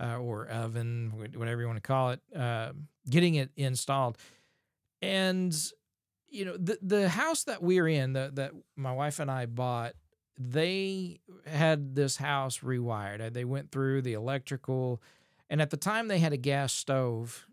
uh, 0.00 0.18
or 0.18 0.46
oven, 0.46 1.12
whatever 1.34 1.60
you 1.60 1.66
want 1.66 1.76
to 1.76 1.86
call 1.86 2.10
it, 2.10 2.20
uh, 2.34 2.70
getting 3.08 3.34
it 3.34 3.50
installed. 3.56 4.16
And 5.02 5.54
you 6.28 6.44
know, 6.44 6.56
the 6.56 6.78
the 6.82 7.08
house 7.08 7.44
that 7.44 7.62
we're 7.62 7.88
in, 7.88 8.12
the, 8.12 8.30
that 8.34 8.52
my 8.76 8.92
wife 8.92 9.18
and 9.18 9.30
I 9.30 9.46
bought, 9.46 9.94
they 10.38 11.20
had 11.46 11.94
this 11.94 12.16
house 12.16 12.58
rewired. 12.58 13.20
Uh, 13.20 13.30
they 13.30 13.44
went 13.44 13.70
through 13.70 14.02
the 14.02 14.12
electrical, 14.12 15.02
and 15.48 15.62
at 15.62 15.70
the 15.70 15.76
time 15.76 16.08
they 16.08 16.18
had 16.18 16.32
a 16.32 16.38
gas 16.38 16.72
stove 16.72 17.46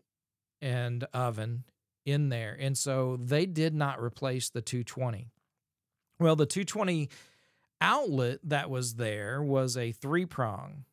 and 0.62 1.06
oven 1.14 1.64
in 2.06 2.30
there, 2.30 2.56
and 2.60 2.78
so 2.78 3.18
they 3.18 3.46
did 3.46 3.74
not 3.74 4.02
replace 4.02 4.50
the 4.50 4.62
220. 4.62 5.30
Well, 6.20 6.36
the 6.36 6.46
220 6.46 7.10
outlet 7.82 8.40
that 8.44 8.70
was 8.70 8.96
there 8.96 9.42
was 9.44 9.75
a 9.75 9.92
three 9.92 10.25
prong 10.25 10.86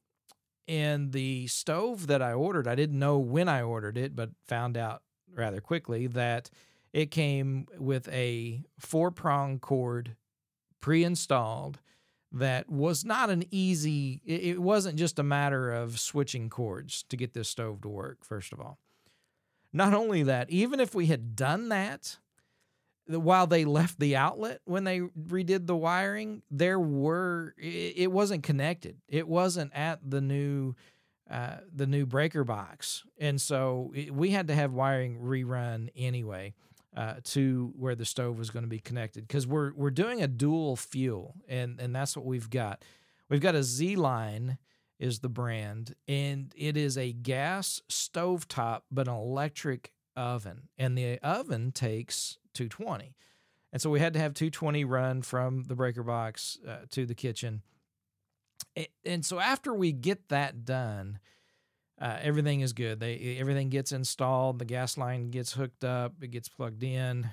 and 0.68 1.12
the 1.12 1.46
stove 1.48 2.06
that 2.06 2.22
I 2.22 2.32
ordered, 2.32 2.68
I 2.68 2.74
didn't 2.74 2.98
know 2.98 3.18
when 3.18 3.48
I 3.48 3.62
ordered 3.62 3.98
it, 3.98 4.14
but 4.14 4.30
found 4.46 4.76
out 4.76 5.02
rather 5.34 5.60
quickly 5.60 6.06
that 6.08 6.50
it 6.92 7.10
came 7.10 7.66
with 7.78 8.08
a 8.08 8.62
four 8.78 9.10
prong 9.10 9.58
cord 9.58 10.16
pre 10.80 11.04
installed 11.04 11.80
that 12.32 12.70
was 12.70 13.04
not 13.04 13.28
an 13.28 13.44
easy, 13.50 14.22
it 14.24 14.60
wasn't 14.60 14.96
just 14.96 15.18
a 15.18 15.22
matter 15.22 15.70
of 15.70 16.00
switching 16.00 16.48
cords 16.48 17.04
to 17.10 17.16
get 17.16 17.34
this 17.34 17.48
stove 17.48 17.82
to 17.82 17.88
work, 17.88 18.24
first 18.24 18.52
of 18.52 18.60
all. 18.60 18.78
Not 19.72 19.94
only 19.94 20.22
that, 20.22 20.50
even 20.50 20.80
if 20.80 20.94
we 20.94 21.06
had 21.06 21.36
done 21.36 21.68
that, 21.68 22.18
while 23.06 23.46
they 23.46 23.64
left 23.64 23.98
the 23.98 24.16
outlet 24.16 24.60
when 24.64 24.84
they 24.84 25.00
redid 25.00 25.66
the 25.66 25.76
wiring, 25.76 26.42
there 26.50 26.78
were 26.78 27.54
it, 27.58 28.10
wasn't 28.10 28.42
connected. 28.42 28.96
It 29.08 29.26
wasn't 29.26 29.72
at 29.74 29.98
the 30.08 30.20
new 30.20 30.74
uh, 31.30 31.58
the 31.74 31.86
new 31.86 32.06
breaker 32.06 32.44
box, 32.44 33.04
and 33.18 33.40
so 33.40 33.92
it, 33.94 34.14
we 34.14 34.30
had 34.30 34.48
to 34.48 34.54
have 34.54 34.72
wiring 34.72 35.18
rerun 35.18 35.88
anyway 35.96 36.54
uh, 36.96 37.14
to 37.24 37.72
where 37.76 37.94
the 37.94 38.04
stove 38.04 38.38
was 38.38 38.50
going 38.50 38.64
to 38.64 38.68
be 38.68 38.78
connected 38.78 39.26
because 39.26 39.46
we're 39.46 39.72
we're 39.74 39.90
doing 39.90 40.22
a 40.22 40.28
dual 40.28 40.76
fuel, 40.76 41.34
and 41.48 41.80
and 41.80 41.94
that's 41.94 42.16
what 42.16 42.26
we've 42.26 42.50
got. 42.50 42.84
We've 43.28 43.40
got 43.40 43.54
a 43.54 43.62
ZLINE 43.62 44.58
is 44.98 45.20
the 45.20 45.28
brand, 45.28 45.94
and 46.06 46.52
it 46.56 46.76
is 46.76 46.96
a 46.96 47.12
gas 47.12 47.80
stovetop 47.90 48.82
but 48.90 49.08
an 49.08 49.14
electric 49.14 49.92
oven, 50.14 50.68
and 50.78 50.96
the 50.96 51.18
oven 51.20 51.72
takes 51.72 52.38
220. 52.54 53.14
And 53.72 53.80
so 53.80 53.90
we 53.90 54.00
had 54.00 54.12
to 54.12 54.18
have 54.18 54.34
220 54.34 54.84
run 54.84 55.22
from 55.22 55.64
the 55.64 55.74
breaker 55.74 56.02
box 56.02 56.58
uh, 56.66 56.78
to 56.90 57.06
the 57.06 57.14
kitchen. 57.14 57.62
And 59.04 59.24
so 59.24 59.38
after 59.38 59.74
we 59.74 59.92
get 59.92 60.28
that 60.28 60.64
done, 60.64 61.18
uh, 62.00 62.18
everything 62.20 62.60
is 62.60 62.72
good. 62.72 63.00
They 63.00 63.36
everything 63.38 63.68
gets 63.68 63.92
installed, 63.92 64.58
the 64.58 64.64
gas 64.64 64.96
line 64.96 65.30
gets 65.30 65.52
hooked 65.52 65.84
up, 65.84 66.14
it 66.20 66.30
gets 66.30 66.48
plugged 66.48 66.82
in, 66.82 67.30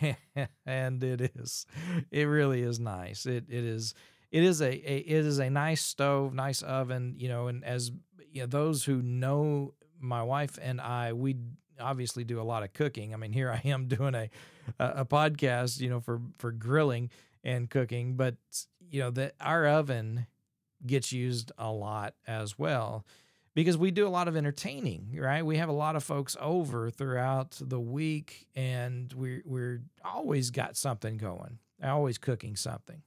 and 0.66 1.02
it 1.02 1.32
is 1.36 1.66
it 2.10 2.24
really 2.24 2.62
is 2.62 2.80
nice. 2.80 3.26
It 3.26 3.44
it 3.48 3.64
is 3.64 3.94
it 4.30 4.42
is 4.42 4.60
a, 4.60 4.70
a 4.70 4.98
it 4.98 5.24
is 5.24 5.38
a 5.38 5.50
nice 5.50 5.82
stove, 5.82 6.34
nice 6.34 6.62
oven, 6.62 7.14
you 7.16 7.28
know, 7.28 7.48
and 7.48 7.64
as 7.64 7.92
you 8.32 8.42
know, 8.42 8.46
those 8.46 8.84
who 8.84 9.02
know 9.02 9.74
my 10.00 10.22
wife 10.22 10.58
and 10.60 10.80
I, 10.80 11.12
we 11.12 11.36
obviously 11.80 12.24
do 12.24 12.40
a 12.40 12.42
lot 12.42 12.62
of 12.62 12.72
cooking. 12.72 13.14
I 13.14 13.16
mean, 13.16 13.32
here 13.32 13.50
I 13.64 13.68
am 13.68 13.86
doing 13.86 14.14
a 14.14 14.30
a, 14.78 15.04
podcast, 15.04 15.80
you 15.80 15.88
know, 15.88 16.00
for 16.00 16.20
for 16.38 16.52
grilling 16.52 17.10
and 17.42 17.70
cooking, 17.70 18.16
but 18.16 18.36
you 18.90 19.00
know 19.00 19.10
that 19.12 19.34
our 19.40 19.66
oven 19.66 20.26
gets 20.86 21.12
used 21.12 21.50
a 21.58 21.70
lot 21.72 22.14
as 22.26 22.58
well 22.58 23.04
because 23.54 23.76
we 23.76 23.90
do 23.90 24.06
a 24.06 24.10
lot 24.10 24.28
of 24.28 24.36
entertaining, 24.36 25.16
right? 25.18 25.44
We 25.44 25.56
have 25.56 25.68
a 25.68 25.72
lot 25.72 25.96
of 25.96 26.04
folks 26.04 26.36
over 26.40 26.90
throughout 26.90 27.58
the 27.60 27.80
week, 27.80 28.46
and 28.54 29.12
we're 29.12 29.42
we're 29.44 29.82
always 30.04 30.50
got 30.50 30.76
something 30.76 31.16
going, 31.16 31.58
always 31.82 32.18
cooking 32.18 32.56
something. 32.56 33.02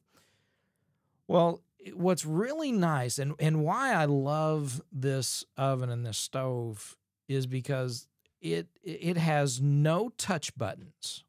Well, 1.28 1.62
what's 1.94 2.26
really 2.26 2.72
nice 2.72 3.18
and 3.18 3.34
and 3.40 3.64
why 3.64 3.94
I 3.94 4.06
love 4.06 4.82
this 4.92 5.46
oven 5.58 5.90
and 5.90 6.06
this 6.06 6.18
stove 6.18 6.98
is 7.28 7.48
because 7.48 8.08
it 8.42 8.68
it 8.84 9.18
has 9.18 9.62
no 9.62 10.10
touch 10.18 10.56
buttons. 10.58 11.24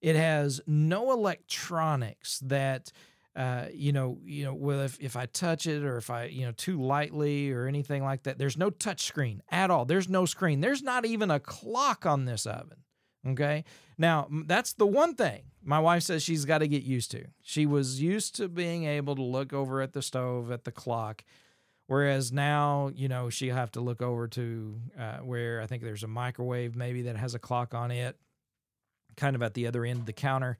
It 0.00 0.16
has 0.16 0.60
no 0.66 1.12
electronics 1.12 2.40
that 2.40 2.92
uh, 3.34 3.66
you 3.72 3.92
know, 3.92 4.18
you 4.24 4.44
know, 4.44 4.52
well, 4.52 4.80
if, 4.80 5.00
if 5.00 5.16
I 5.16 5.24
touch 5.26 5.66
it 5.66 5.82
or 5.84 5.96
if 5.96 6.10
I, 6.10 6.24
you 6.24 6.44
know, 6.44 6.52
too 6.52 6.82
lightly 6.82 7.50
or 7.50 7.66
anything 7.66 8.02
like 8.02 8.24
that, 8.24 8.36
there's 8.36 8.58
no 8.58 8.68
touch 8.68 9.04
screen 9.04 9.42
at 9.50 9.70
all. 9.70 9.86
There's 9.86 10.08
no 10.08 10.26
screen. 10.26 10.60
There's 10.60 10.82
not 10.82 11.06
even 11.06 11.30
a 11.30 11.40
clock 11.40 12.04
on 12.04 12.26
this 12.26 12.44
oven. 12.44 12.78
Okay. 13.26 13.64
Now, 13.96 14.28
that's 14.46 14.74
the 14.74 14.86
one 14.86 15.14
thing 15.14 15.44
my 15.64 15.78
wife 15.78 16.02
says 16.02 16.22
she's 16.22 16.44
got 16.44 16.58
to 16.58 16.68
get 16.68 16.82
used 16.82 17.10
to. 17.12 17.24
She 17.40 17.66
was 17.66 18.02
used 18.02 18.34
to 18.36 18.48
being 18.48 18.84
able 18.84 19.14
to 19.16 19.22
look 19.22 19.52
over 19.52 19.80
at 19.80 19.92
the 19.92 20.02
stove, 20.02 20.50
at 20.50 20.64
the 20.64 20.72
clock. 20.72 21.24
Whereas 21.86 22.32
now, 22.32 22.90
you 22.94 23.08
know, 23.08 23.28
she'll 23.28 23.54
have 23.54 23.72
to 23.72 23.80
look 23.80 24.00
over 24.00 24.28
to 24.28 24.80
uh, 24.98 25.18
where 25.18 25.60
I 25.60 25.66
think 25.66 25.82
there's 25.82 26.04
a 26.04 26.08
microwave 26.08 26.74
maybe 26.76 27.02
that 27.02 27.16
has 27.16 27.34
a 27.34 27.38
clock 27.38 27.74
on 27.74 27.90
it, 27.90 28.16
kind 29.16 29.36
of 29.36 29.42
at 29.42 29.54
the 29.54 29.66
other 29.66 29.84
end 29.84 30.00
of 30.00 30.06
the 30.06 30.12
counter. 30.12 30.58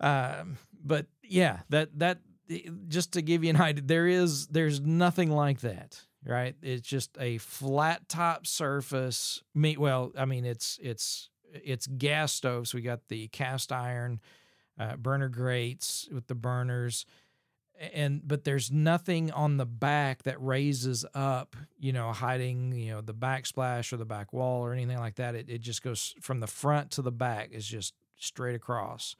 Um, 0.00 0.58
but 0.84 1.06
yeah, 1.22 1.60
that 1.70 1.98
that 1.98 2.18
just 2.88 3.12
to 3.12 3.22
give 3.22 3.44
you 3.44 3.50
an 3.50 3.60
idea, 3.60 3.82
there 3.84 4.06
is 4.06 4.46
there's 4.48 4.80
nothing 4.80 5.30
like 5.30 5.60
that, 5.60 6.00
right? 6.24 6.54
It's 6.62 6.86
just 6.86 7.16
a 7.18 7.38
flat 7.38 8.08
top 8.08 8.46
surface. 8.46 9.42
Me, 9.54 9.76
well, 9.76 10.12
I 10.16 10.24
mean, 10.24 10.44
it's 10.44 10.78
it's 10.82 11.30
it's 11.52 11.86
gas 11.86 12.32
stoves. 12.32 12.74
We 12.74 12.82
got 12.82 13.08
the 13.08 13.28
cast 13.28 13.72
iron 13.72 14.20
uh, 14.78 14.96
burner 14.96 15.28
grates 15.28 16.08
with 16.12 16.26
the 16.26 16.34
burners, 16.34 17.04
and 17.78 18.26
but 18.26 18.44
there's 18.44 18.70
nothing 18.70 19.30
on 19.30 19.56
the 19.56 19.66
back 19.66 20.24
that 20.24 20.42
raises 20.42 21.04
up, 21.14 21.56
you 21.78 21.92
know, 21.92 22.12
hiding, 22.12 22.72
you 22.72 22.92
know, 22.92 23.00
the 23.00 23.14
backsplash 23.14 23.92
or 23.92 23.96
the 23.96 24.04
back 24.04 24.32
wall 24.32 24.64
or 24.64 24.72
anything 24.72 24.98
like 24.98 25.16
that. 25.16 25.34
It 25.34 25.48
it 25.48 25.60
just 25.60 25.82
goes 25.82 26.14
from 26.20 26.40
the 26.40 26.46
front 26.46 26.90
to 26.92 27.02
the 27.02 27.12
back. 27.12 27.50
Is 27.52 27.66
just 27.66 27.94
straight 28.16 28.54
across. 28.54 29.16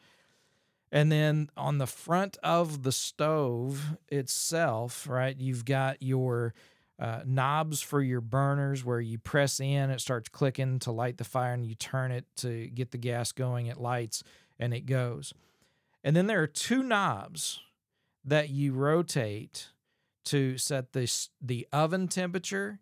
And 0.90 1.12
then 1.12 1.50
on 1.56 1.78
the 1.78 1.86
front 1.86 2.38
of 2.42 2.82
the 2.82 2.92
stove 2.92 3.98
itself, 4.08 5.06
right, 5.08 5.36
you've 5.38 5.66
got 5.66 6.02
your 6.02 6.54
uh, 6.98 7.20
knobs 7.26 7.82
for 7.82 8.00
your 8.00 8.22
burners 8.22 8.84
where 8.84 9.00
you 9.00 9.18
press 9.18 9.60
in, 9.60 9.90
it 9.90 10.00
starts 10.00 10.30
clicking 10.30 10.78
to 10.80 10.90
light 10.90 11.18
the 11.18 11.24
fire, 11.24 11.52
and 11.52 11.66
you 11.66 11.74
turn 11.74 12.10
it 12.10 12.24
to 12.36 12.68
get 12.68 12.90
the 12.90 12.98
gas 12.98 13.32
going, 13.32 13.66
it 13.66 13.76
lights 13.76 14.22
and 14.58 14.72
it 14.72 14.86
goes. 14.86 15.34
And 16.02 16.16
then 16.16 16.26
there 16.26 16.42
are 16.42 16.48
two 16.48 16.82
knobs 16.82 17.60
that 18.24 18.50
you 18.50 18.72
rotate 18.72 19.68
to 20.26 20.58
set 20.58 20.92
the, 20.92 21.10
the 21.40 21.66
oven 21.72 22.08
temperature, 22.08 22.80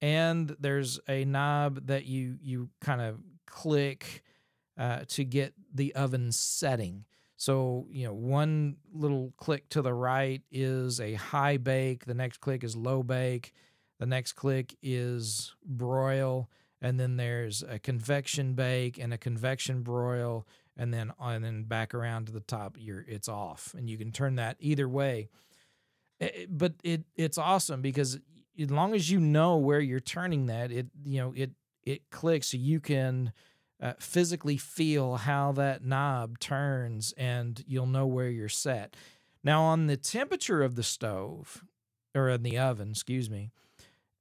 and 0.00 0.56
there's 0.58 0.98
a 1.08 1.24
knob 1.24 1.86
that 1.86 2.06
you, 2.06 2.36
you 2.40 2.70
kind 2.80 3.00
of 3.00 3.18
click 3.46 4.22
uh, 4.76 5.00
to 5.08 5.24
get 5.24 5.54
the 5.74 5.94
oven 5.94 6.32
setting. 6.32 7.04
So, 7.36 7.86
you 7.90 8.04
know, 8.04 8.14
one 8.14 8.76
little 8.92 9.32
click 9.36 9.68
to 9.70 9.82
the 9.82 9.94
right 9.94 10.42
is 10.50 11.00
a 11.00 11.14
high 11.14 11.56
bake, 11.56 12.04
the 12.04 12.14
next 12.14 12.38
click 12.38 12.64
is 12.64 12.74
low 12.74 13.04
bake, 13.04 13.52
the 14.00 14.06
next 14.06 14.32
click 14.32 14.76
is 14.82 15.54
broil, 15.64 16.48
and 16.80 16.98
then 16.98 17.16
there's 17.16 17.62
a 17.62 17.78
convection 17.78 18.54
bake 18.54 18.98
and 18.98 19.12
a 19.12 19.18
convection 19.18 19.82
broil, 19.82 20.46
and 20.78 20.94
then 20.94 21.12
and 21.20 21.44
then 21.44 21.64
back 21.64 21.92
around 21.92 22.26
to 22.26 22.32
the 22.32 22.40
top, 22.40 22.76
you're 22.78 23.04
it's 23.06 23.28
off. 23.28 23.74
And 23.76 23.90
you 23.90 23.98
can 23.98 24.12
turn 24.12 24.36
that 24.36 24.56
either 24.60 24.88
way. 24.88 25.28
Eh, 26.20 26.46
but 26.48 26.74
it 26.84 27.04
it's 27.16 27.36
awesome 27.36 27.82
because 27.82 28.18
as 28.60 28.70
long 28.70 28.94
as 28.94 29.10
you 29.10 29.20
know 29.20 29.56
where 29.56 29.80
you're 29.80 30.00
turning 30.00 30.46
that, 30.46 30.70
it 30.70 30.86
you 31.04 31.20
know, 31.20 31.32
it 31.36 31.50
it 31.84 32.10
clicks 32.10 32.48
so 32.48 32.56
you 32.56 32.80
can 32.80 33.32
uh, 33.82 33.94
physically 33.98 34.56
feel 34.56 35.16
how 35.16 35.52
that 35.52 35.84
knob 35.84 36.38
turns 36.38 37.12
and 37.16 37.64
you'll 37.66 37.86
know 37.86 38.06
where 38.06 38.28
you're 38.28 38.48
set. 38.48 38.96
Now, 39.44 39.62
on 39.62 39.86
the 39.86 39.96
temperature 39.96 40.62
of 40.62 40.74
the 40.74 40.82
stove 40.82 41.64
or 42.14 42.28
in 42.28 42.42
the 42.42 42.58
oven, 42.58 42.90
excuse 42.90 43.28
me, 43.28 43.50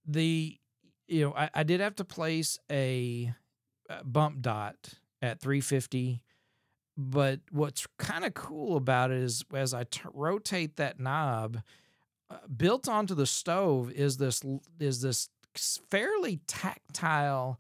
the 0.06 0.58
you 1.08 1.22
know 1.22 1.34
I, 1.36 1.50
I 1.54 1.64
did 1.64 1.82
have 1.82 1.96
to 1.98 2.04
place 2.04 2.58
a 2.72 3.34
bump 4.04 4.42
dot 4.42 4.76
at 5.22 5.40
350 5.40 6.22
but 6.98 7.42
what's 7.52 7.86
kind 8.00 8.26
of 8.26 8.34
cool 8.34 8.76
about 8.76 9.12
it 9.12 9.18
is 9.18 9.46
as 9.54 9.74
I 9.74 9.84
t- 9.84 10.02
rotate 10.14 10.78
that 10.78 11.00
knob, 11.00 11.62
uh, 12.30 12.38
built 12.56 12.90
onto 12.90 13.14
the 13.14 13.28
stove 13.28 13.92
is 13.92 14.18
this 14.18 14.42
is 14.80 15.02
this 15.02 15.30
fairly 15.56 16.40
tactile 16.48 17.60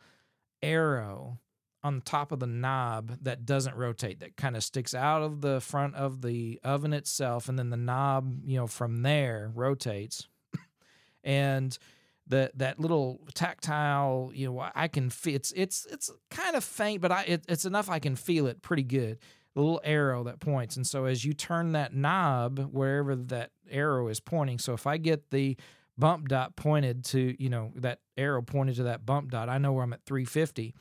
arrow 0.61 1.39
on 1.83 1.95
the 1.95 2.01
top 2.01 2.31
of 2.31 2.39
the 2.39 2.47
knob 2.47 3.17
that 3.21 3.45
doesn't 3.45 3.75
rotate 3.75 4.19
that 4.19 4.35
kind 4.35 4.57
of 4.57 4.63
sticks 4.63 4.93
out 4.93 5.21
of 5.21 5.41
the 5.41 5.61
front 5.61 5.95
of 5.95 6.21
the 6.21 6.59
oven 6.63 6.91
itself 6.91 7.47
and 7.47 7.57
then 7.57 7.69
the 7.69 7.77
knob 7.77 8.39
you 8.43 8.57
know 8.57 8.67
from 8.67 9.03
there 9.03 9.51
rotates. 9.53 10.27
And 11.23 11.77
the 12.27 12.51
that 12.55 12.79
little 12.79 13.21
tactile 13.33 14.31
you 14.33 14.47
know 14.51 14.69
i 14.75 14.87
can 14.87 15.09
feel 15.09 15.35
it's 15.35 15.51
it's 15.55 15.85
it's 15.89 16.11
kind 16.29 16.55
of 16.55 16.63
faint 16.63 17.01
but 17.01 17.11
i 17.11 17.23
it, 17.23 17.45
it's 17.47 17.65
enough 17.65 17.89
i 17.89 17.99
can 17.99 18.15
feel 18.15 18.47
it 18.47 18.61
pretty 18.61 18.83
good. 18.83 19.19
The 19.53 19.63
little 19.63 19.81
arrow 19.83 20.23
that 20.25 20.39
points. 20.39 20.75
And 20.75 20.85
so 20.85 21.05
as 21.05 21.25
you 21.25 21.33
turn 21.33 21.71
that 21.71 21.91
knob 21.91 22.59
wherever 22.71 23.15
that 23.15 23.49
arrow 23.71 24.07
is 24.07 24.19
pointing 24.19 24.59
so 24.59 24.73
if 24.73 24.85
i 24.85 24.97
get 24.97 25.31
the 25.31 25.57
bump 25.97 26.27
dot 26.27 26.55
pointed 26.55 27.03
to 27.05 27.35
you 27.41 27.49
know 27.49 27.71
that 27.75 27.99
arrow 28.17 28.41
pointed 28.41 28.75
to 28.75 28.83
that 28.83 29.05
bump 29.05 29.31
dot 29.31 29.49
i 29.49 29.57
know 29.57 29.73
where 29.73 29.83
i'm 29.83 29.93
at 29.93 30.05
350 30.05 30.75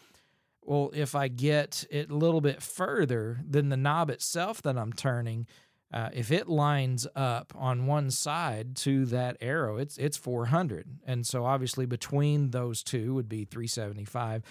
well, 0.67 0.91
if 0.95 1.15
I 1.15 1.29
get 1.29 1.87
it 1.91 2.11
a 2.11 2.17
little 2.17 2.41
bit 2.41 2.61
further 2.61 3.39
than 3.49 3.69
the 3.69 3.77
knob 3.77 4.11
itself 4.11 4.61
that 4.63 4.77
I'm 4.77 4.93
turning, 4.93 5.47
uh, 5.93 6.11
if 6.13 6.33
it 6.33 6.49
lines 6.49 7.07
up 7.15 7.53
on 7.57 7.87
one 7.87 8.11
side 8.11 8.77
to 8.77 9.07
that 9.07 9.37
arrow, 9.41 9.77
it's 9.77 9.97
it's 9.99 10.17
400, 10.17 11.01
and 11.07 11.27
so 11.27 11.45
obviously 11.45 11.87
between 11.87 12.51
those 12.51 12.83
two 12.83 13.15
would 13.15 13.29
be 13.29 13.45
375. 13.45 14.43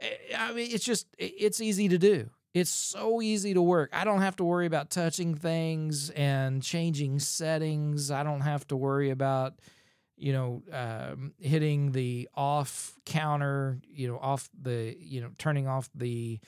Eh, 0.00 0.08
I 0.36 0.52
mean, 0.52 0.68
it's 0.70 0.84
just 0.84 1.06
it's 1.18 1.60
easy 1.60 1.88
to 1.88 1.98
do. 1.98 2.30
It's 2.54 2.70
so 2.70 3.22
easy 3.22 3.54
to 3.54 3.62
work. 3.62 3.90
I 3.94 4.04
don't 4.04 4.20
have 4.20 4.36
to 4.36 4.44
worry 4.44 4.66
about 4.66 4.90
touching 4.90 5.34
things 5.34 6.10
and 6.10 6.62
changing 6.62 7.18
settings. 7.20 8.10
I 8.10 8.22
don't 8.22 8.42
have 8.42 8.66
to 8.68 8.76
worry 8.76 9.10
about 9.10 9.54
you 10.22 10.32
know, 10.32 10.62
um, 10.72 11.32
hitting 11.40 11.90
the 11.90 12.28
off 12.34 12.94
counter, 13.04 13.80
you 13.88 14.06
know, 14.06 14.18
off 14.18 14.48
the, 14.60 14.94
you 14.96 15.20
know, 15.20 15.30
turning 15.36 15.66
off 15.66 15.90
the, 15.96 16.38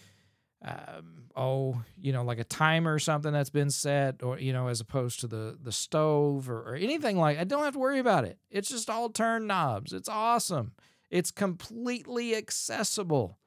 um, 0.65 1.25
oh, 1.37 1.83
you 2.01 2.13
know, 2.13 2.25
like 2.25 2.39
a 2.39 2.45
timer 2.45 2.95
or 2.95 2.99
something 2.99 3.33
that's 3.33 3.51
been 3.51 3.71
set, 3.71 4.23
or 4.23 4.39
you 4.39 4.53
know, 4.53 4.69
as 4.69 4.81
opposed 4.81 5.21
to 5.21 5.27
the 5.27 5.59
the 5.63 5.73
stove 5.73 6.49
or, 6.49 6.61
or 6.63 6.75
anything 6.75 7.19
like. 7.19 7.39
I 7.39 7.45
don't 7.45 7.65
have 7.65 7.75
to 7.75 7.79
worry 7.79 7.99
about 7.99 8.25
it. 8.25 8.39
It's 8.51 8.71
just 8.71 8.89
all 8.89 9.11
turn 9.11 9.47
knobs. 9.47 9.93
It's 9.93 10.09
awesome. 10.09 10.73
It's 11.11 11.31
completely 11.31 12.35
accessible. 12.35 13.39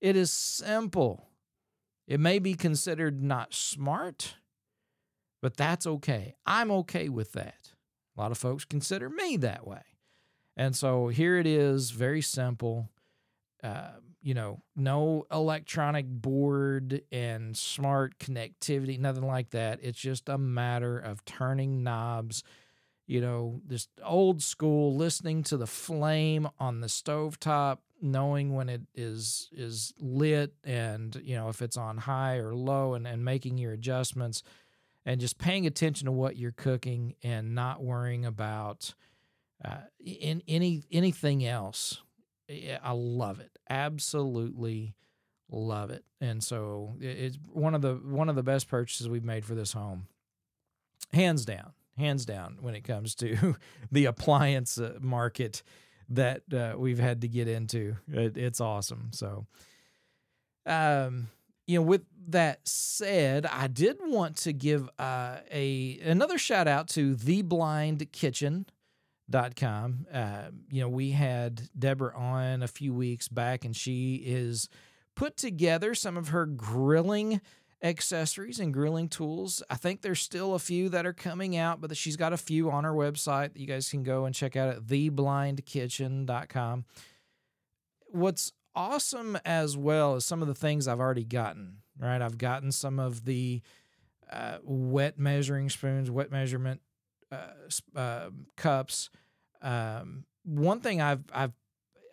It 0.00 0.16
is 0.16 0.30
simple. 0.30 1.28
It 2.06 2.20
may 2.20 2.38
be 2.38 2.54
considered 2.54 3.22
not 3.22 3.54
smart, 3.54 4.36
but 5.40 5.56
that's 5.56 5.86
okay. 5.86 6.34
I'm 6.44 6.70
okay 6.70 7.08
with 7.08 7.32
that. 7.32 7.72
A 8.16 8.20
lot 8.20 8.32
of 8.32 8.38
folks 8.38 8.64
consider 8.64 9.08
me 9.08 9.36
that 9.38 9.66
way. 9.66 9.82
And 10.56 10.76
so 10.76 11.08
here 11.08 11.38
it 11.38 11.46
is, 11.46 11.90
very 11.92 12.20
simple. 12.20 12.90
Uh, 13.62 13.92
you 14.22 14.34
know, 14.34 14.62
no 14.76 15.26
electronic 15.32 16.06
board 16.06 17.02
and 17.10 17.56
smart 17.56 18.18
connectivity, 18.18 18.98
nothing 18.98 19.26
like 19.26 19.50
that. 19.50 19.80
It's 19.82 19.98
just 19.98 20.28
a 20.28 20.38
matter 20.38 20.98
of 20.98 21.24
turning 21.24 21.82
knobs, 21.82 22.44
you 23.06 23.20
know, 23.20 23.60
just 23.68 23.88
old 24.04 24.42
school, 24.42 24.96
listening 24.96 25.42
to 25.44 25.56
the 25.56 25.66
flame 25.66 26.48
on 26.60 26.80
the 26.80 26.86
stovetop, 26.86 27.78
knowing 28.00 28.54
when 28.54 28.68
it 28.68 28.82
is 28.94 29.48
is 29.52 29.92
lit 29.98 30.54
and, 30.64 31.20
you 31.24 31.34
know, 31.34 31.48
if 31.48 31.60
it's 31.60 31.76
on 31.76 31.98
high 31.98 32.36
or 32.36 32.54
low 32.54 32.94
and, 32.94 33.06
and 33.06 33.24
making 33.24 33.58
your 33.58 33.72
adjustments 33.72 34.42
and 35.04 35.20
just 35.20 35.38
paying 35.38 35.66
attention 35.66 36.06
to 36.06 36.12
what 36.12 36.36
you're 36.36 36.52
cooking 36.52 37.14
and 37.24 37.54
not 37.54 37.82
worrying 37.82 38.24
about 38.24 38.94
uh, 39.64 39.78
in 40.04 40.42
any 40.46 40.84
anything 40.92 41.44
else. 41.44 42.00
I 42.82 42.92
love 42.92 43.40
it. 43.40 43.51
Absolutely 43.68 44.94
love 45.50 45.90
it. 45.90 46.04
And 46.20 46.42
so 46.42 46.94
it's 47.00 47.38
one 47.52 47.74
of 47.74 47.82
the 47.82 47.94
one 47.94 48.28
of 48.28 48.36
the 48.36 48.42
best 48.42 48.68
purchases 48.68 49.08
we've 49.08 49.24
made 49.24 49.44
for 49.44 49.54
this 49.54 49.72
home. 49.72 50.06
Hands 51.12 51.44
down. 51.44 51.72
Hands 51.98 52.24
down 52.24 52.58
when 52.60 52.74
it 52.74 52.84
comes 52.84 53.14
to 53.16 53.56
the 53.92 54.06
appliance 54.06 54.78
uh, 54.78 54.98
market 55.00 55.62
that 56.08 56.42
uh, 56.52 56.74
we've 56.76 56.98
had 56.98 57.20
to 57.20 57.28
get 57.28 57.48
into. 57.48 57.96
It, 58.10 58.36
it's 58.36 58.60
awesome. 58.60 59.10
So 59.12 59.46
um 60.64 61.28
you 61.66 61.78
know, 61.78 61.82
with 61.82 62.02
that 62.28 62.66
said, 62.66 63.46
I 63.46 63.66
did 63.66 63.98
want 64.00 64.36
to 64.38 64.52
give 64.52 64.88
uh, 64.98 65.38
a 65.50 65.98
another 66.04 66.38
shout 66.38 66.68
out 66.68 66.88
to 66.90 67.14
the 67.14 67.42
Blind 67.42 68.10
Kitchen. 68.12 68.66
Dot 69.30 69.56
com. 69.56 70.06
Uh, 70.12 70.50
you 70.70 70.80
know, 70.80 70.88
we 70.88 71.12
had 71.12 71.62
Deborah 71.78 72.14
on 72.14 72.62
a 72.62 72.68
few 72.68 72.92
weeks 72.92 73.28
back, 73.28 73.64
and 73.64 73.74
she 73.74 74.16
is 74.16 74.68
put 75.14 75.36
together 75.36 75.94
some 75.94 76.16
of 76.16 76.28
her 76.28 76.44
grilling 76.44 77.40
accessories 77.82 78.60
and 78.60 78.72
grilling 78.74 79.08
tools. 79.08 79.62
I 79.68 79.76
think 79.76 80.02
there's 80.02 80.20
still 80.20 80.54
a 80.54 80.58
few 80.58 80.88
that 80.90 81.06
are 81.06 81.12
coming 81.12 81.56
out, 81.56 81.80
but 81.80 81.96
she's 81.96 82.16
got 82.16 82.32
a 82.32 82.36
few 82.36 82.70
on 82.70 82.84
her 82.84 82.92
website 82.92 83.54
that 83.54 83.60
you 83.60 83.66
guys 83.66 83.88
can 83.88 84.02
go 84.02 84.24
and 84.24 84.34
check 84.34 84.56
out 84.56 84.68
at 84.68 84.82
theblindkitchen.com. 84.86 86.84
What's 88.06 88.52
awesome 88.74 89.38
as 89.44 89.76
well 89.76 90.16
is 90.16 90.24
some 90.24 90.42
of 90.42 90.48
the 90.48 90.54
things 90.54 90.86
I've 90.86 91.00
already 91.00 91.24
gotten, 91.24 91.78
right? 91.98 92.22
I've 92.22 92.38
gotten 92.38 92.72
some 92.72 92.98
of 92.98 93.24
the 93.24 93.62
uh, 94.30 94.58
wet 94.62 95.18
measuring 95.18 95.68
spoons, 95.68 96.10
wet 96.10 96.30
measurement 96.30 96.80
uh, 97.32 97.98
uh, 97.98 98.30
cups. 98.56 99.10
Um, 99.62 100.24
one 100.44 100.80
thing 100.80 101.00
I've 101.00 101.24
I've 101.32 101.52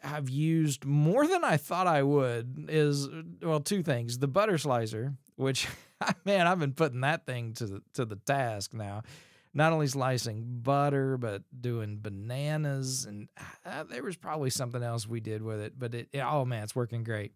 I've 0.03 0.29
used 0.29 0.85
more 0.85 1.27
than 1.27 1.43
I 1.43 1.57
thought 1.57 1.87
I 1.87 2.03
would 2.03 2.65
is 2.69 3.07
well 3.41 3.59
two 3.59 3.83
things: 3.83 4.19
the 4.19 4.27
butter 4.27 4.57
slicer, 4.57 5.13
which 5.35 5.67
man 6.25 6.47
I've 6.47 6.59
been 6.59 6.73
putting 6.73 7.01
that 7.01 7.25
thing 7.25 7.53
to 7.55 7.65
the 7.65 7.81
to 7.95 8.05
the 8.05 8.15
task 8.15 8.73
now. 8.73 9.03
Not 9.51 9.73
only 9.73 9.87
slicing 9.87 10.59
butter, 10.61 11.17
but 11.17 11.41
doing 11.59 11.97
bananas, 11.99 13.05
and 13.05 13.29
uh, 13.65 13.83
there 13.83 14.03
was 14.03 14.15
probably 14.15 14.51
something 14.51 14.83
else 14.83 15.07
we 15.07 15.21
did 15.21 15.41
with 15.41 15.59
it. 15.59 15.73
But 15.77 15.95
it, 15.95 16.09
it 16.13 16.19
oh 16.19 16.45
man, 16.45 16.63
it's 16.63 16.75
working 16.75 17.03
great. 17.03 17.33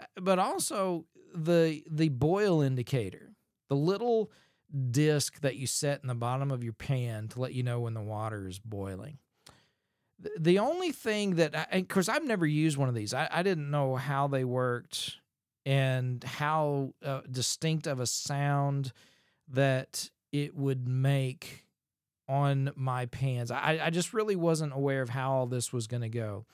Uh, 0.00 0.06
but 0.20 0.38
also 0.38 1.04
the 1.34 1.82
the 1.90 2.08
boil 2.08 2.62
indicator, 2.62 3.34
the 3.68 3.76
little 3.76 4.30
disc 4.90 5.40
that 5.40 5.56
you 5.56 5.66
set 5.66 6.00
in 6.02 6.08
the 6.08 6.14
bottom 6.14 6.50
of 6.50 6.64
your 6.64 6.72
pan 6.72 7.28
to 7.28 7.40
let 7.40 7.52
you 7.52 7.62
know 7.62 7.80
when 7.80 7.94
the 7.94 8.00
water 8.00 8.48
is 8.48 8.58
boiling. 8.58 9.18
The 10.38 10.58
only 10.58 10.92
thing 10.92 11.34
that, 11.36 11.70
because 11.72 12.08
I've 12.08 12.24
never 12.24 12.46
used 12.46 12.76
one 12.76 12.88
of 12.88 12.94
these, 12.94 13.12
I, 13.12 13.28
I, 13.30 13.42
didn't 13.42 13.70
know 13.70 13.96
how 13.96 14.28
they 14.28 14.44
worked 14.44 15.16
and 15.66 16.22
how 16.22 16.94
uh, 17.04 17.22
distinct 17.28 17.88
of 17.88 17.98
a 17.98 18.06
sound 18.06 18.92
that 19.48 20.10
it 20.30 20.56
would 20.56 20.86
make 20.86 21.66
on 22.28 22.70
my 22.76 23.06
pans. 23.06 23.50
I, 23.50 23.80
I 23.82 23.90
just 23.90 24.14
really 24.14 24.36
wasn't 24.36 24.72
aware 24.72 25.02
of 25.02 25.10
how 25.10 25.32
all 25.32 25.46
this 25.46 25.72
was 25.72 25.86
going 25.86 26.02
to 26.02 26.08
go. 26.08 26.46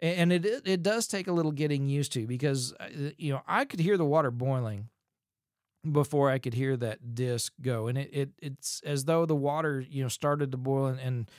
And 0.00 0.32
it 0.32 0.44
it 0.66 0.82
does 0.82 1.06
take 1.06 1.28
a 1.28 1.32
little 1.32 1.52
getting 1.52 1.88
used 1.88 2.12
to 2.12 2.26
because 2.26 2.74
uh, 2.74 2.88
you 3.16 3.32
know 3.32 3.40
I 3.46 3.64
could 3.64 3.80
hear 3.80 3.96
the 3.96 4.04
water 4.04 4.30
boiling, 4.30 4.88
before 5.90 6.30
I 6.30 6.38
could 6.38 6.54
hear 6.54 6.76
that 6.78 7.14
disc 7.14 7.52
go. 7.60 7.88
And 7.88 7.98
it, 7.98 8.10
it 8.12 8.30
it's 8.40 8.80
as 8.84 9.04
though 9.04 9.26
the 9.26 9.36
water, 9.36 9.80
you 9.80 10.02
know, 10.02 10.08
started 10.08 10.52
to 10.52 10.58
boil 10.58 10.86
and, 10.86 11.00
and 11.00 11.30